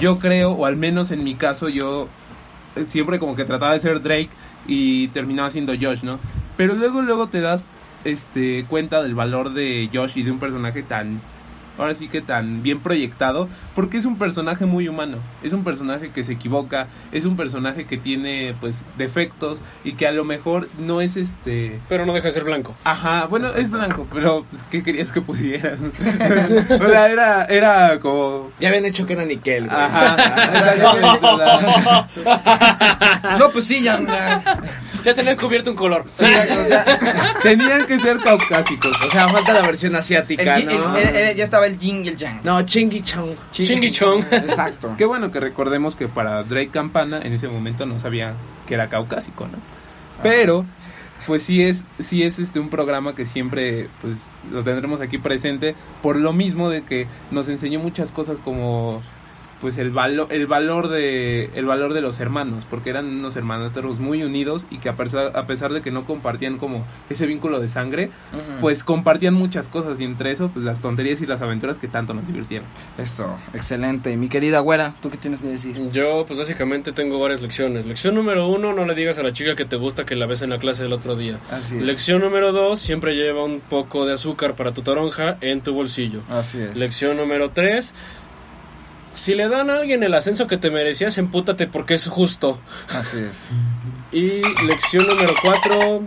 [0.00, 2.08] yo creo o al menos en mi caso yo
[2.86, 4.30] siempre como que trataba de ser Drake
[4.66, 6.18] y terminaba siendo Josh, ¿no?
[6.56, 7.66] Pero luego luego te das
[8.04, 11.20] este cuenta del valor de Josh y de un personaje tan
[11.78, 16.10] ahora sí que tan bien proyectado porque es un personaje muy humano, es un personaje
[16.10, 20.68] que se equivoca, es un personaje que tiene pues defectos y que a lo mejor
[20.78, 22.74] no es este Pero no deja de ser blanco.
[22.84, 25.76] Ajá, bueno, es blanco, pero pues, ¿qué querías que pudiera?
[26.70, 28.50] o sea, era, era como...
[28.60, 29.76] Ya habían hecho que era Nickel, güey.
[29.76, 30.16] Ajá.
[31.24, 34.00] O sea, No, pues sí, ya.
[34.00, 34.42] ya.
[35.02, 36.04] Ya tenían cubierto un color.
[36.14, 36.84] Sí, ya- ya-
[37.42, 38.92] Tenían que ser caucásicos.
[39.06, 40.96] O sea, falta la versión asiática, ¿no?
[40.96, 42.40] el- el- el- ya estaba el jing y el yang.
[42.44, 43.36] No, Chingy Chong.
[43.50, 44.24] Chingy chong.
[44.30, 44.94] Exacto.
[44.96, 48.34] Qué bueno que recordemos que para Drake Campana en ese momento no sabía
[48.66, 49.58] que era caucásico, ¿no?
[50.22, 50.64] Pero
[51.26, 55.74] pues sí es sí es este un programa que siempre pues lo tendremos aquí presente
[56.02, 59.00] por lo mismo de que nos enseñó muchas cosas como
[59.60, 63.98] pues el valor el valor de el valor de los hermanos porque eran unos hermanastros
[64.00, 67.60] muy unidos y que a pesar a pesar de que no compartían como ese vínculo
[67.60, 68.10] de sangre
[68.60, 72.14] pues compartían muchas cosas y entre eso pues las tonterías y las aventuras que tanto
[72.14, 72.66] nos divirtieron
[72.98, 74.16] Esto, excelente.
[74.16, 75.88] Mi querida güera, ¿tú qué tienes que decir?
[75.90, 77.86] Yo, pues básicamente tengo varias lecciones.
[77.86, 80.42] Lección número uno, no le digas a la chica que te gusta que la ves
[80.42, 81.38] en la clase del otro día.
[81.50, 81.82] Así es.
[81.82, 86.22] Lección número dos, siempre lleva un poco de azúcar para tu toronja en tu bolsillo.
[86.28, 86.76] Así es.
[86.76, 87.94] Lección número tres,
[89.14, 92.60] si le dan a alguien el ascenso que te merecías, empútate porque es justo.
[92.94, 93.48] Así es.
[94.12, 96.02] Y lección número cuatro,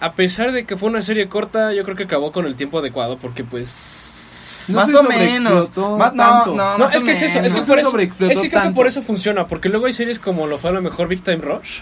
[0.00, 2.78] a pesar de que fue una serie corta, yo creo que acabó con el tiempo
[2.78, 4.66] adecuado porque pues...
[4.68, 5.70] No más o menos.
[5.76, 6.54] Más- no, tanto.
[6.54, 7.52] no, No, más es o que es eso, es menos.
[7.52, 10.18] que No por eso, es que creo que por eso funciona, porque luego hay series
[10.18, 11.80] como lo fue a lo mejor Big Time Rush,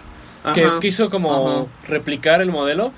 [0.52, 0.80] que Ajá.
[0.80, 1.66] quiso como Ajá.
[1.88, 2.92] replicar el modelo.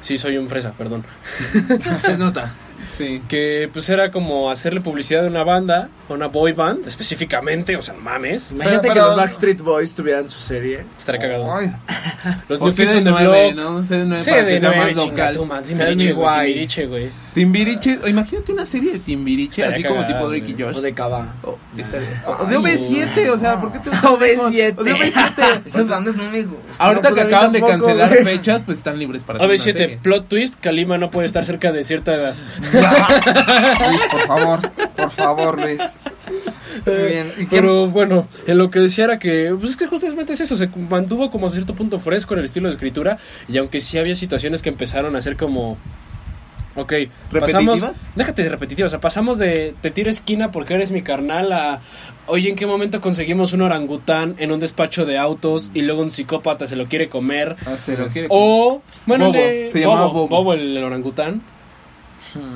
[0.00, 1.04] Sí, soy un fresa, perdón.
[2.00, 2.52] Se nota.
[2.90, 3.22] Sí.
[3.28, 7.94] Que pues era como hacerle publicidad de una banda, una boy band específicamente, o sea,
[7.94, 8.50] mames.
[8.50, 10.84] Imagínate Pero- que los Backstreet Boys tuvieran su serie.
[10.96, 11.52] Estaré cagado.
[11.52, 11.72] Ay,
[12.48, 13.64] Los New Kids on the CD9, Block.
[13.64, 13.82] ¿no?
[13.82, 15.34] CD9 Sí, para que de sea nueve, más chinga local.
[15.36, 17.10] tu madre, Tell Timbiriche, me güey.
[17.36, 20.62] Timbiriche, o imagínate una serie de Timbiriche, Estaría así como tipo Drake y.
[20.62, 20.76] Josh.
[20.76, 21.34] O de Cava.
[21.42, 24.74] O, de OV7, o sea, ¿por qué te OV7.
[24.78, 25.62] O de OV7.
[25.66, 26.86] esas bandas no me gustan.
[26.86, 29.72] Ahorita No, que pues acaban de cancelar fechas, pues están libres para hacer una OV7,
[29.72, 29.98] serie.
[30.02, 32.34] plot twist, Kalima no puede estar cerca de cierta edad.
[33.88, 34.60] Luis, por favor,
[34.96, 35.80] por favor, Luis.
[36.86, 37.32] Muy bien.
[37.36, 40.40] ¿Y qué- Pero bueno, en lo que decía era que, pues es que justamente es
[40.40, 43.18] eso, se mantuvo como a cierto punto fresco en el estilo de escritura
[43.48, 45.78] y aunque sí había situaciones que empezaron a ser como...
[46.76, 46.92] Ok,
[47.32, 47.80] pasamos...
[47.80, 47.96] ¿Repetitivas?
[48.16, 51.80] Déjate de repetitivas, o sea, pasamos de te tiro esquina porque eres mi carnal a...
[52.26, 56.10] Oye, ¿en qué momento conseguimos un orangután en un despacho de autos y luego un
[56.10, 57.56] psicópata se lo quiere comer?
[57.66, 58.12] Así Pero es.
[58.12, 60.52] quiere- O, bueno, Bobo, de- se llamaba Bobo, Bobo.
[60.52, 61.42] el, el orangután.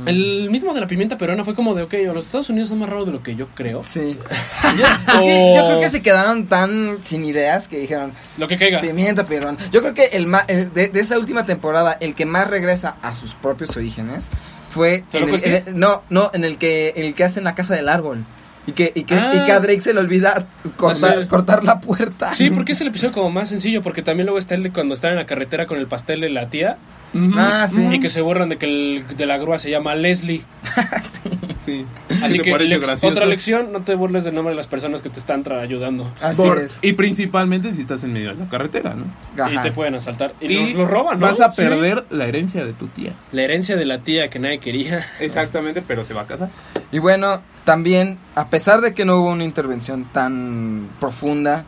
[0.06, 2.88] El mismo de la pimienta peruana fue como de, ok, los Estados Unidos son más
[2.88, 3.82] raros de lo que yo creo.
[3.82, 4.18] Sí.
[4.78, 8.56] Yo, es que yo creo que se quedaron tan sin ideas que dijeron, Lo que
[8.56, 8.80] caiga.
[8.80, 9.58] pimienta, perdón.
[9.72, 12.96] Yo creo que el, ma- el de, de esa última temporada, el que más regresa
[13.02, 14.30] a sus propios orígenes
[14.70, 15.56] fue ¿Te lo en el, cuestioné?
[15.58, 18.24] en el- no, no, en el que en el que hacen la casa del árbol.
[18.66, 19.32] Y que, y que, Ah.
[19.34, 22.32] y que a Drake se le olvida cortar la puerta.
[22.32, 24.94] Sí, porque es el episodio como más sencillo, porque también luego está el de cuando
[24.94, 26.76] están en la carretera con el pastel de la tía
[27.36, 27.86] Ah, sí.
[27.92, 30.42] y que se borran de que el de la grúa se llama Leslie.
[31.64, 31.84] Sí.
[32.22, 35.10] Así ¿Te que lex- otra lección, no te burles del nombre de las personas que
[35.10, 36.10] te están ayudando.
[36.22, 36.78] Así Por- es.
[36.80, 39.04] Y principalmente si estás en medio de la carretera, ¿no?
[39.52, 40.34] Y te pueden asaltar.
[40.40, 41.26] Y, Y los, roban, ¿no?
[41.26, 41.60] Vas a Sí.
[41.62, 43.12] perder la herencia de tu tía.
[43.32, 45.04] La herencia de la tía que nadie quería.
[45.20, 46.48] Exactamente, pero se va a casar.
[46.92, 51.66] Y bueno, también, a pesar de que no hubo una intervención tan profunda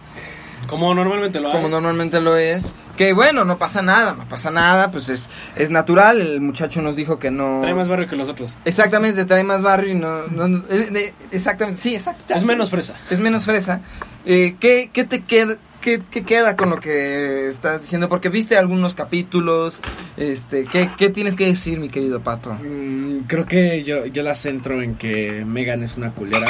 [0.66, 1.70] Como normalmente lo como hay.
[1.70, 6.20] normalmente lo es, que bueno, no pasa nada, no pasa nada, pues es, es natural,
[6.20, 7.60] el muchacho nos dijo que no...
[7.60, 8.58] Trae más barrio que los otros.
[8.64, 10.26] Exactamente, trae más barrio y no...
[10.28, 12.24] no- no- eh, exactamente, sí, exacto.
[12.28, 12.36] ya.
[12.36, 12.94] Es menos fresa.
[13.10, 13.80] Es menos fresa.
[14.24, 18.08] Eh, ¿qué, qué te queda, qué, qué queda con lo que estás diciendo?
[18.08, 19.80] Porque viste algunos capítulos,
[20.16, 22.52] este, ¿qué, qué tienes que decir, mi querido Pato?
[22.54, 26.46] Mm, creo que yo, yo la centro en que Megan es una culera.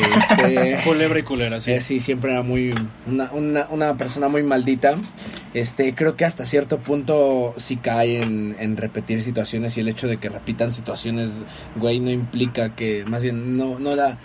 [0.00, 1.72] Este, Culebra y culera, sí.
[1.72, 2.74] Eh, sí, siempre era muy
[3.06, 4.96] una, una, una persona muy maldita.
[5.54, 10.08] Este, creo que hasta cierto punto sí cae en, en repetir situaciones y el hecho
[10.08, 11.30] de que repitan situaciones,
[11.76, 14.18] güey, no implica que, más bien, no, no la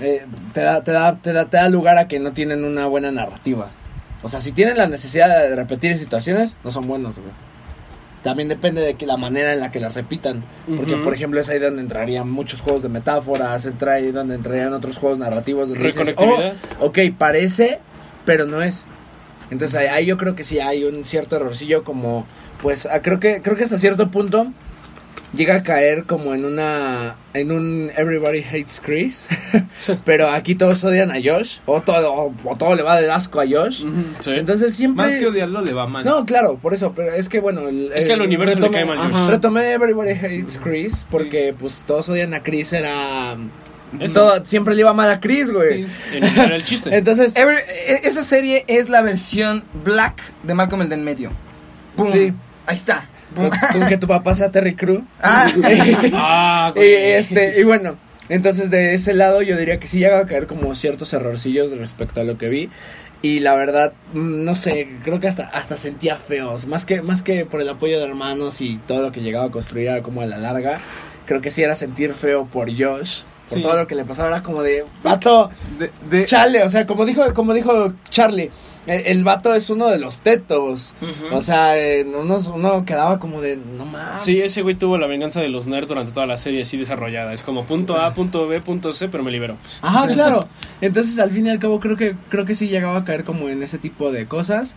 [0.00, 0.24] eh,
[0.54, 3.10] te, da, te, da, te, da, te da lugar a que no tienen una buena
[3.10, 3.70] narrativa.
[4.22, 7.30] O sea, si tienen la necesidad de repetir situaciones, no son buenos, güey.
[8.22, 10.44] También depende de que la manera en la que las repitan.
[10.76, 14.72] Porque, por ejemplo, es ahí donde entrarían muchos juegos de metáforas, entra ahí donde entrarían
[14.74, 15.68] otros juegos narrativos.
[15.70, 16.14] Donde dices.
[16.80, 17.78] "Oh, ok, parece,
[18.26, 18.84] pero no es.
[19.50, 22.26] Entonces ahí, ahí yo creo que sí hay un cierto errorcillo como,
[22.62, 24.52] pues, ah, creo que creo que hasta cierto punto
[25.34, 29.28] llega a caer como en una en un everybody hates Chris,
[30.04, 33.40] pero aquí todos odian a Josh o todo o, o todo le va de asco
[33.40, 33.84] a Josh.
[34.20, 34.30] Sí.
[34.32, 36.04] Entonces siempre Más que odiarlo le va mal.
[36.04, 38.70] no, claro, por eso, pero es que bueno, el- Es que al el- universo le
[38.70, 39.28] cae mal Josh.
[39.30, 43.36] Retomé Everybody Hates Chris porque pues todos odian a Chris era
[44.12, 45.84] todo- siempre le iba mal a Chris, güey.
[45.84, 45.90] Sí.
[46.12, 46.90] Era el chiste.
[46.96, 51.30] Entonces, Every- e- esa serie es la versión black de Malcolm el del medio.
[51.96, 52.12] ¡Pum!
[52.12, 52.32] Sí.
[52.66, 53.08] Ahí está.
[53.34, 55.04] Con, con que tu papá sea Terry Crew.
[55.22, 55.46] Ah,
[56.14, 57.96] Ah, y, este, y bueno,
[58.28, 62.20] entonces de ese lado yo diría que sí llega a caer como ciertos errorcillos respecto
[62.20, 62.70] a lo que vi.
[63.22, 66.66] Y la verdad, mm, no sé, creo que hasta, hasta sentía feos.
[66.66, 69.50] Más que, más que por el apoyo de hermanos y todo lo que llegaba a
[69.50, 70.80] construir era como a la larga.
[71.26, 73.20] Creo que sí era sentir feo por Josh.
[73.48, 73.62] Por Sí.
[73.62, 74.28] todo lo que le pasaba.
[74.28, 76.62] Era como de, vato, De, de- chale.
[76.62, 78.50] O sea, como dijo, como dijo Charlie.
[78.86, 80.94] El, el vato es uno de los tetos.
[81.30, 84.22] O sea, eh, uno, uno quedaba como de, no mames.
[84.22, 87.32] Sí, ese güey tuvo la venganza de los nerds durante toda la serie así desarrollada.
[87.32, 89.56] Es como punto A, punto B, punto C, pero me liberó.
[89.82, 90.40] Ajá, claro.
[90.80, 93.48] Entonces, al fin y al cabo, creo que, creo que sí llegaba a caer como
[93.48, 94.76] en ese tipo de cosas.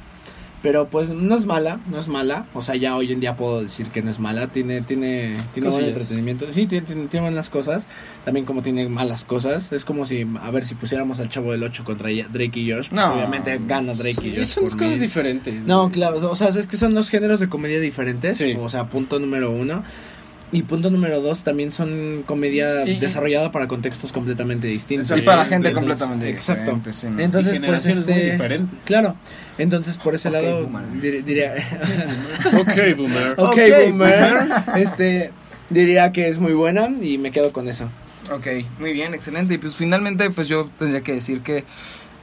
[0.64, 2.48] Pero pues no es mala, no es mala.
[2.56, 4.48] O sea, ya hoy en día puedo decir que no es mala.
[4.48, 6.50] Tiene, tiene, tiene buen entretenimiento.
[6.52, 7.90] Sí, tiene, tiene, tiene buenas cosas.
[8.24, 9.74] También como tiene malas cosas.
[9.74, 12.88] Es como si, a ver, si pusiéramos al chavo del 8 contra Drake y Josh.
[12.90, 13.14] Pues No.
[13.14, 14.46] obviamente gana Drake y Josh.
[14.46, 15.00] son por cosas mí.
[15.00, 15.54] diferentes.
[15.66, 18.56] No, claro, o sea, es que son dos géneros de comedia diferentes, Sí.
[18.58, 19.84] o sea, punto número uno.
[20.54, 25.18] Y punto número dos, también son comedia Y- desarrollada para contextos completamente distintos.
[25.18, 26.62] y para gente Entonces, completamente Exacto.
[26.76, 27.20] diferente, sí, ¿no?
[27.20, 28.32] Entonces, y pues este...
[28.32, 28.80] diferentes.
[28.86, 29.16] Claro,
[29.58, 30.86] entonces por ese lado boomer.
[31.02, 31.56] dir- diría...
[32.60, 33.32] Ok, boomer.
[33.38, 34.34] ok, Ok, boomer.
[34.78, 35.32] este,
[35.72, 37.90] diría que es muy buena y me quedo con eso.
[38.32, 38.48] Ok,
[38.80, 39.56] muy bien, excelente.
[39.56, 41.64] Y pues finalmente, pues yo tendría que decir que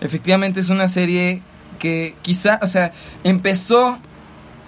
[0.00, 1.42] efectivamente es una serie
[1.80, 2.92] que quizá, o sea,
[3.24, 3.98] empezó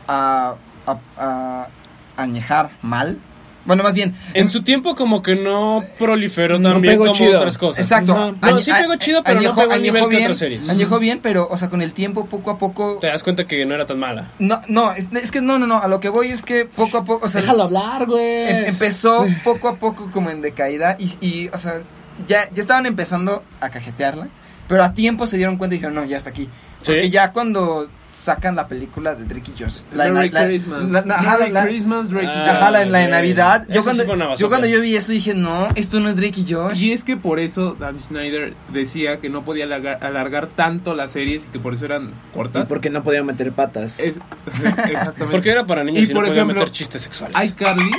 [0.08, 0.56] a,
[0.86, 1.68] a, a
[2.16, 3.18] añejar mal.
[3.64, 7.14] Bueno, más bien, En su tiempo como que no proliferó No tan bien pegó como
[7.14, 7.38] chido.
[7.38, 7.84] otras cosas.
[7.84, 8.34] exacto.
[8.42, 10.68] No, sí pegó chido, pero no pegó nivel que bien, otras series.
[10.68, 12.98] Añejó bien, pero, o sea, con el tiempo, poco a poco...
[13.00, 14.30] Te das cuenta que no era tan mala.
[14.38, 16.98] No, no, es, es que no, no, no, a lo que voy es que poco
[16.98, 18.48] a poco, o sea, Déjalo hablar, güey.
[18.48, 21.82] em- empezó poco a poco como en decaída y, y o sea,
[22.26, 24.28] ya, ya estaban empezando a cajetearla,
[24.72, 26.48] pero a tiempo se dieron cuenta y dijeron, no, ya está aquí.
[26.80, 26.86] Sí.
[26.92, 30.90] Porque ya cuando sacan la película de Drake y Josh, la, la- Christmas.
[30.90, 33.08] la- la- ajá, Merry la- Christmas, Drake y Ah, ajá, la- la de.
[33.08, 34.48] Navidad, yo cuando, yo basura.
[34.48, 36.80] cuando yo vi eso dije, no, esto no es Drake y Josh.
[36.82, 41.12] Y es que por eso Dan Schneider decía que no podía alargar, alargar tanto las
[41.12, 42.66] series y que por eso eran Y cortas.
[42.66, 44.00] porque no podía meter patas.
[44.00, 44.16] Es-
[44.56, 45.26] exactamente.
[45.30, 47.36] Porque era para niños Y y, no por podía ejemplo, meter chistes sexuales.
[47.44, 47.90] iCarly,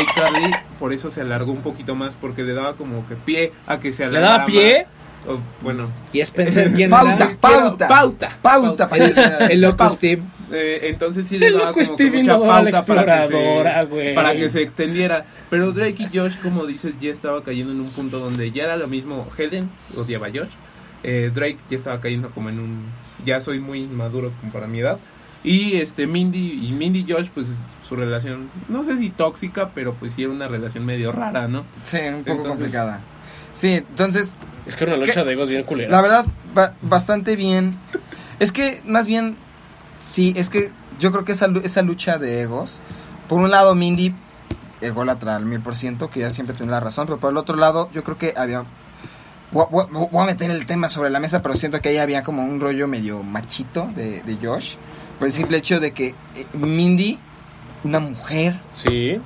[0.00, 3.78] iCarly, por eso se alargó un poquito más porque le daba como que pie a
[3.78, 4.86] que se ¿Le alargara daba pie?
[4.86, 5.01] más.
[5.28, 7.36] O, bueno, Y Spencer, ¿quién Pauta, era?
[7.40, 8.88] pauta, pauta.
[8.88, 9.88] pauta, El, el loco.
[9.90, 10.22] Steve.
[10.54, 14.12] Eh, entonces sí le El daba loco como que Stevie mucha pauta para que, se,
[14.14, 15.24] para que se extendiera.
[15.48, 18.76] Pero Drake y Josh, como dices, ya estaba cayendo en un punto donde ya era
[18.76, 19.26] lo mismo.
[19.38, 20.50] Helen odiaba a Josh.
[21.04, 22.84] Eh, Drake ya estaba cayendo como en un...
[23.24, 24.98] Ya soy muy maduro como para mi edad.
[25.44, 27.46] Y este Mindy y Mindy y Josh, pues
[27.88, 31.64] su relación, no sé si tóxica, pero pues sí era una relación medio rara, ¿no?
[31.82, 33.00] Sí, un poco Entonces- complicada.
[33.52, 34.36] Sí, entonces,
[34.66, 35.90] Es que era una lucha de egos bien culera.
[35.90, 36.24] La verdad,
[36.54, 37.76] ba- bastante bien.
[38.38, 39.36] Es que, más bien,
[40.00, 42.80] sí, es que yo creo que esa, esa lucha de egos,
[43.28, 44.14] por un lado, Mindy,
[44.80, 47.56] ególatra al mil por ciento, que ya siempre tiene la razón, pero por el otro
[47.56, 48.64] lado, yo creo que había...
[49.52, 52.22] Voy, voy- voy a meter el tema sobre la mesa, pero siento que ahí había
[52.22, 54.76] como un rollo medio machito de, de Josh,
[55.18, 57.18] por el simple hecho de que eh, Mindy,
[57.84, 59.20] una mujer Sí,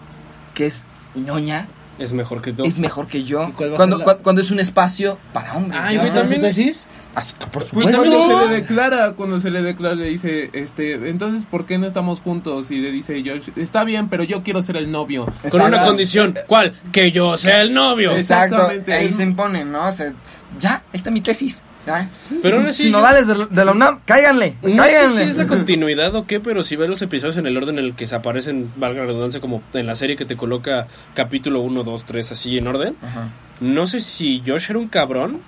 [0.55, 1.69] que es ñoña,
[1.99, 2.65] es mejor que tú.
[2.65, 5.55] es mejor que yo, ¿Y cuál va a cuando, la- cuando es un espacio para
[5.55, 5.81] hombres.
[5.83, 6.89] Ay, sea, también- ¿tú decís?
[7.15, 10.93] Así que, por Pues cuando se le declara, cuando se le declara, le dice, este,
[11.09, 12.71] entonces, ¿por qué no estamos juntos?
[12.71, 15.27] Y le dice Josh, está bien, pero yo quiero ser el novio.
[15.51, 16.35] Con una condición.
[16.47, 16.75] ¿Cuál?
[16.93, 18.13] Que yo sea el novio.
[18.13, 18.93] Exacto, Exactamente.
[18.93, 19.89] ahí se impone, ¿no?
[19.89, 20.13] O sea,
[20.61, 21.63] ya, ahí está mi tesis.
[21.89, 22.09] Ah,
[22.43, 26.15] Pero aún así, Sinodales de, de la UNAM, cáiganle, No sé si es la continuidad
[26.17, 28.73] o qué, pero si ves los episodios en el orden en el que se aparecen,
[28.77, 32.59] valga la redundancia, como en la serie que te coloca capítulo 1, 2, 3, así
[32.59, 32.97] en orden.
[33.03, 33.31] Ajá.
[33.61, 35.41] No sé si Josh era un cabrón,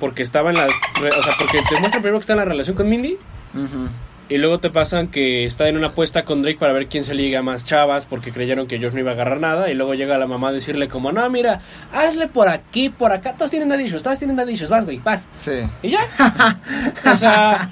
[0.00, 0.66] porque estaba en la...
[0.66, 3.16] O sea, porque te muestra primero que está en la relación con Mindy,
[3.54, 3.88] Ujú.
[4.28, 7.14] Y luego te pasan que está en una apuesta con Drake para ver quién se
[7.14, 10.16] liga más chavas, porque creyeron que Josh no iba a agarrar nada, y luego llega
[10.18, 11.60] la mamá a decirle como, no, mira,
[11.92, 15.28] hazle por aquí, por acá, todos tienen dadillos, todos tienen dadillos, vas, güey, vas.
[15.36, 15.52] Sí.
[15.82, 16.00] Y ya.
[17.12, 17.70] o sea,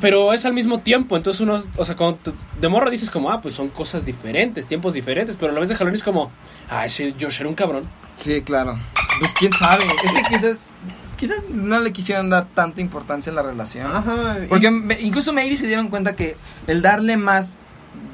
[0.00, 1.16] pero es al mismo tiempo.
[1.16, 4.66] Entonces uno, o sea, cuando te- de morra dices como, ah, pues son cosas diferentes,
[4.66, 5.34] tiempos diferentes.
[5.38, 6.30] Pero a la vez de jalón es como,
[6.68, 7.84] ah, ese Josh era un cabrón.
[8.16, 8.78] Sí, claro.
[9.20, 9.84] Pues quién sabe.
[10.04, 10.66] Es que quizás,
[11.28, 13.86] quizás no le quisieron dar tanta importancia a la relación.
[13.86, 14.36] Ajá.
[14.48, 14.66] Porque
[15.00, 17.56] incluso maybe se dieron cuenta que el darle más,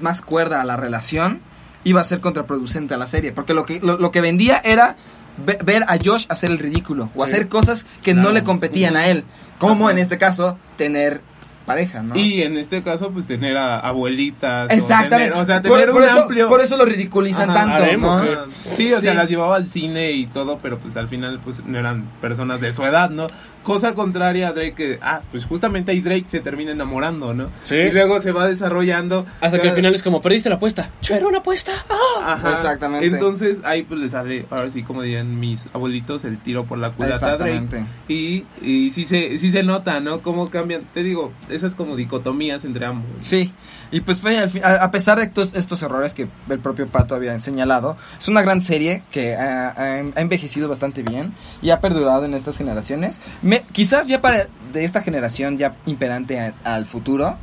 [0.00, 1.40] más cuerda a la relación
[1.84, 3.32] iba a ser contraproducente a la serie.
[3.32, 4.96] Porque lo que, lo, lo que vendía era
[5.44, 7.32] ve- ver a Josh hacer el ridículo o Sí.
[7.32, 9.24] hacer cosas que no le competían a él.
[9.58, 9.92] Como Ajá.
[9.92, 11.20] en este caso, tener
[11.70, 12.16] pareja, ¿no?
[12.16, 14.70] Y en este caso, pues tener a abuelitas.
[14.70, 15.30] o Exactamente.
[15.30, 16.48] tener- o sea, Por- tener por, un eso, amplio.
[16.48, 18.22] por eso lo ridiculizan Ajá, tanto, ¿no?
[18.72, 21.78] Sí, o sea, las llevaba al cine y todo, pero pues al final pues no
[21.78, 23.26] eran personas de su edad, ¿no?
[23.62, 27.46] Cosa contraria a Drake, que, ah, pues justamente ahí Drake se termina enamorando, ¿no?
[27.64, 27.74] Sí.
[27.76, 29.26] Y luego se va desarrollando.
[29.40, 30.90] Hasta que al final es como, perdiste la apuesta.
[31.02, 31.72] Yo era una apuesta.
[31.90, 32.32] Ah.
[32.34, 32.52] Ajá.
[32.52, 33.06] Exactamente.
[33.06, 36.90] Entonces ahí pues le sale, ahora sí como dirían mis abuelitos, el tiro por la
[36.92, 37.50] culata a Drake.
[37.56, 37.84] Exactamente.
[38.08, 40.20] Y, y sí, se, sí se nota, ¿no?
[40.20, 43.08] Cómo cambian, te digo, esas como dicotomías entre ambos.
[43.20, 43.52] Sí,
[43.90, 46.88] y pues fue al fin- a, a pesar de estos, estos errores que el propio
[46.88, 51.70] Pato había señalado, es una gran serie que ha, ha- ha envejecido bastante bien y
[51.70, 53.20] ha perdurado en estas generaciones.
[53.42, 57.36] Me- quizás ya para de esta generación ya imperante a- al futuro,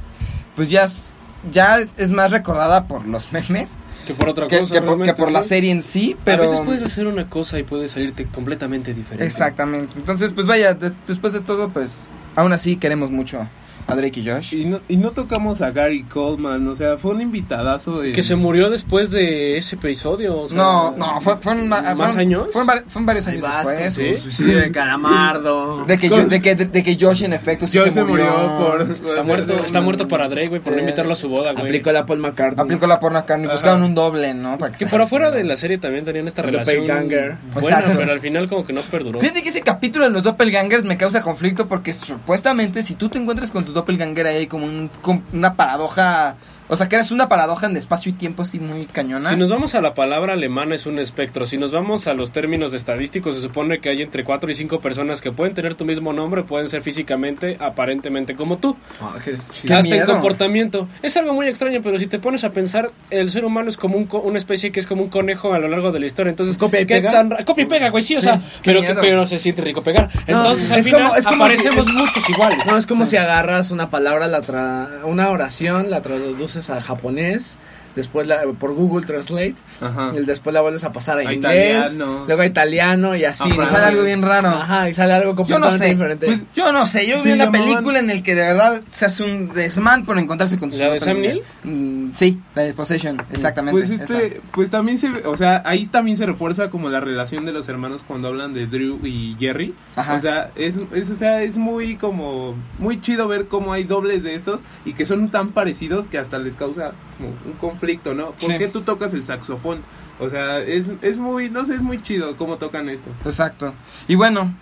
[0.55, 1.13] pues ya es,
[1.51, 4.73] ya es, es más recordada por los memes Que por otra que, cosa.
[4.73, 6.43] que por, que por la serie en sí, pero...
[6.43, 9.25] A veces puedes hacer una cosa y puede salirte completamente diferente.
[9.25, 13.47] Exactamente, entonces pues vaya, de- después de todo pues aún así queremos mucho
[13.87, 14.53] a Drake y Josh.
[14.53, 18.03] Y no, y no tocamos a Gary Coleman, o sea, fue un invitadazo.
[18.03, 20.41] en- Que se murió después de ese episodio.
[20.41, 22.47] o sea, No, no, fue, fueron, ¿Más fueron- años?
[22.51, 23.93] Fueron, fueron varios años después.
[23.93, 24.17] ¿sí?
[24.17, 25.85] suicidio de calamardo.
[25.85, 28.25] De que, yo- de, que, de, de que Josh en efecto sí Josh se murió.
[28.59, 28.81] por...
[28.91, 31.63] Está muerto, está muerto para Drake, güey, por no Eh, invitarlo a su boda, güey.
[31.65, 32.61] Aplicó la Paul McCartney.
[32.63, 34.57] Aplicó la porno carne y buscaron un doble, ¿no?
[34.57, 37.37] Para Que por afuera de la serie también tenían esta El relación doppelganger.
[37.53, 37.97] buena, Exacto.
[37.99, 39.19] pero al final como que no perduró.
[39.19, 43.17] Fíjate que ese capítulo de los doppelgangers me causa conflicto porque supuestamente si tú te
[43.17, 44.91] encuentras con tu doppelganger ahí como un-
[45.33, 46.35] una paradoja,
[46.67, 49.29] o sea, que eres una paradoja en espacio y tiempo así muy cañona.
[49.29, 51.45] Si nos vamos a la palabra alemana es un espectro.
[51.45, 54.79] Si nos vamos a los términos estadísticos, se supone que hay entre 4 y 5
[54.81, 58.75] personas que pueden tener tu mismo nombre, pueden ser físicamente, aparentemente como tú.
[59.01, 60.87] Ah, qué Qué hasta en comportamiento.
[61.01, 63.97] Es algo muy extraño, pero si te pones a pensar, el ser humano es como
[63.97, 66.29] un co- una especie que es como un conejo a lo largo de la historia.
[66.31, 67.11] Entonces, ¿Copia y ¿qué pega?
[67.11, 68.99] tan copia y pega, güey, sí, o Sí, sea, pero, miedo.
[69.01, 70.09] pero se siente rico pegar.
[70.27, 72.65] Entonces, al es final, como- es como si- aparecemos es- muchos iguales.
[72.65, 73.11] No, es como Sí.
[73.11, 77.57] si agarras una palabra, la tra- una oración, la traduces a japonés,
[77.97, 80.13] después la, por Google Translate, Ajá.
[80.15, 82.23] y después la vuelves a pasar a, A inglés, italiano.
[82.25, 83.43] luego a italiano y así.
[83.43, 83.53] Ajá.
[83.55, 83.65] Y ¿no?
[83.65, 84.47] sale algo bien raro.
[84.47, 85.89] Ajá, y sale algo Yo no completamente sé.
[85.91, 86.25] diferente.
[86.27, 89.05] Pues, yo no sé, yo Sí, vi una película en el que de verdad se
[89.05, 91.43] hace un desmán por encontrarse con su ¿La de Sam doppelganger.
[91.65, 93.77] Mm, sí, la de Possession, exactamente.
[93.85, 97.51] Pues este, pues también se, o sea, ahí también se refuerza como la relación de
[97.51, 99.73] los hermanos cuando hablan de Drew y Jerry.
[99.95, 100.13] Ajá.
[100.15, 104.23] O sea, es, es, o sea, es muy como, muy chido ver cómo hay dobles
[104.23, 108.31] de estos y que son tan parecidos que hasta les causa como un conflicto, ¿no?
[108.31, 108.57] ¿Por Sí.
[108.57, 109.81] qué tú tocas el saxofón?
[110.19, 113.09] O sea, es, es muy, no sé, es muy chido cómo tocan esto.
[113.25, 113.73] Exacto.
[114.07, 114.53] Y bueno,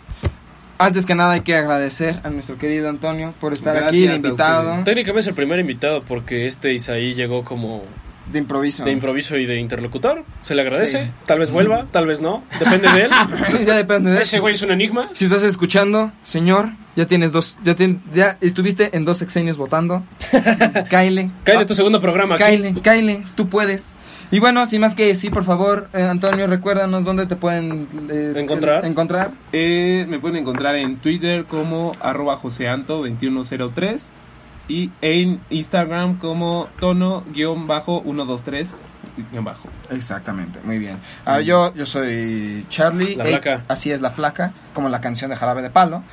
[0.78, 4.84] antes que nada hay que agradecer a nuestro querido Antonio por estar aquí de invitado.
[4.84, 7.84] Técnicamente es el primer invitado porque este Isaí llegó como
[8.32, 8.84] de improviso.
[8.84, 10.24] de improviso y de interlocutor.
[10.42, 11.06] Se le agradece.
[11.06, 11.12] Sí.
[11.26, 12.44] Tal vez vuelva, tal vez no.
[12.60, 13.12] Depende de él.
[13.66, 14.42] ya depende de Ese eso.
[14.42, 15.06] güey es un enigma.
[15.14, 17.76] Si estás escuchando, señor, ya tienes dos, ya,
[18.14, 20.04] ya estuviste en dos sexenios votando.
[20.90, 21.30] Kyle.
[21.44, 22.36] Cállate tu segundo programa.
[22.36, 22.44] aquí.
[22.58, 23.94] Kyle, Kyle, tú puedes.
[24.32, 28.34] Y bueno, sin más que decir, por favor, eh, Antonio, recuérdanos dónde te pueden eh,
[28.36, 28.84] Encontrar.
[28.84, 29.32] encontrar.
[29.54, 34.02] Eh, me pueden encontrar en Twitter como arroba joseanto2103
[34.68, 38.74] y en Instagram como tono-123
[39.42, 39.70] bajo.
[39.92, 40.98] Exactamente, muy bien.
[41.26, 43.16] Ah, yo, yo soy Charlie.
[43.16, 43.64] La eh, flaca.
[43.68, 46.04] así es la flaca, como la canción de Jarabe de Palo.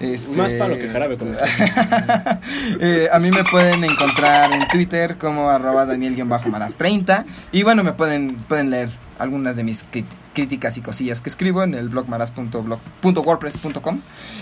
[0.00, 1.34] Este- Más palo que jarabe con.
[2.80, 7.24] Eh, a mí me pueden encontrar en Twitter como arroba Daniel-Malas30.
[7.52, 11.62] Y bueno, me pueden, pueden leer algunas de mis crit- críticas y cosillas que escribo
[11.62, 14.00] en el blogmaras.blog.wordpress.com.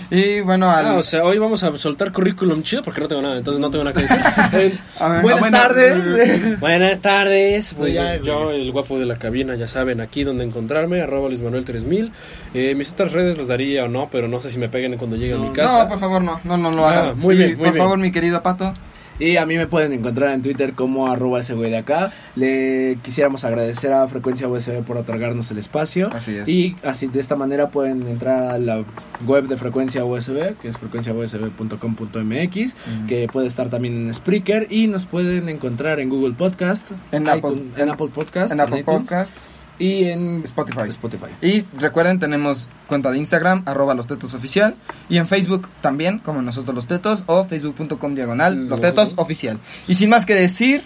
[0.09, 0.85] Y bueno, al...
[0.87, 3.69] Ah, o sea, hoy vamos a soltar currículum chido porque no tengo nada, entonces no
[3.71, 4.17] tengo nada que decir.
[4.53, 4.77] Eh,
[5.09, 6.59] ver, Buenas tardes.
[6.59, 11.01] buenas tardes, pues ya, yo, el guapo de la cabina, ya saben aquí donde encontrarme,
[11.01, 12.11] arroba Luis Manuel 3000.
[12.53, 15.15] Eh, mis otras redes las daría o no, pero no sé si me peguen cuando
[15.15, 15.83] llegue a mi casa.
[15.83, 17.15] No, por favor, no, no, no lo Ah, hagas.
[17.15, 17.83] muy Y, bien, muy por bien.
[17.83, 18.73] favor, mi querido Pato.
[19.21, 22.11] Y a mí me pueden encontrar en Twitter como arroba ese güey de acá.
[22.35, 26.09] Le quisiéramos agradecer a Frecuencia USB por otorgarnos el espacio.
[26.11, 26.49] Así es.
[26.49, 28.83] Y así de esta manera pueden entrar a la
[29.25, 32.75] web de Frecuencia USB, que es frecuenciausb.com.mx,
[33.07, 37.37] que puede estar también en Spreaker y nos pueden encontrar en Google Podcast, En iTunes-
[37.37, 39.35] Apple- en Apple Podcast, En Apple iTunes, Podcast,
[39.81, 40.87] y en Spotify.
[40.89, 41.25] Spotify.
[41.41, 44.75] Y recuerden, tenemos cuenta de Instagram, arroba los tetos oficial.
[45.09, 49.57] Y en Facebook también, como nosotros los tetos, o facebook.com diagonal los tetos oficial.
[49.87, 50.83] Y sin más que decir,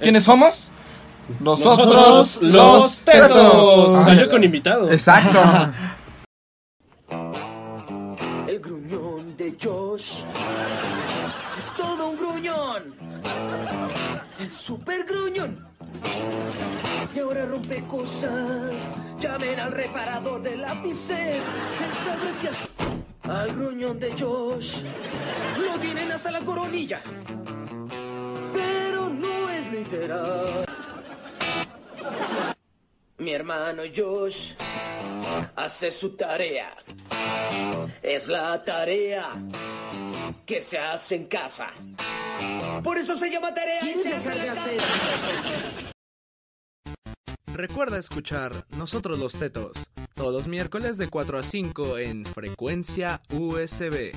[0.00, 0.70] ¿quiénes somos?
[1.40, 4.04] Nosotros los tetos.
[4.04, 4.90] Salió con invitado.
[4.90, 5.38] Exacto.
[8.48, 10.22] El gruñón de Josh
[11.58, 12.94] es todo un gruñón.
[14.38, 15.67] Es super gruñón.
[17.14, 18.90] Y ahora rompe cosas.
[19.20, 21.18] Llamen al reparador de lápices.
[21.18, 22.70] Él sabe qué hacer.
[23.22, 24.78] Al gruñón de Josh
[25.58, 27.00] lo tienen hasta la coronilla.
[28.52, 30.67] Pero no es literal.
[33.18, 34.54] Mi hermano Josh
[35.56, 36.76] hace su tarea.
[38.02, 39.30] Es la tarea
[40.46, 41.72] que se hace en casa.
[42.82, 44.70] Por eso se llama tarea y se hace en casa.
[47.54, 49.72] Recuerda escuchar Nosotros los Tetos
[50.18, 54.12] todos los miércoles de 4 a 5 en Frecuencia USB.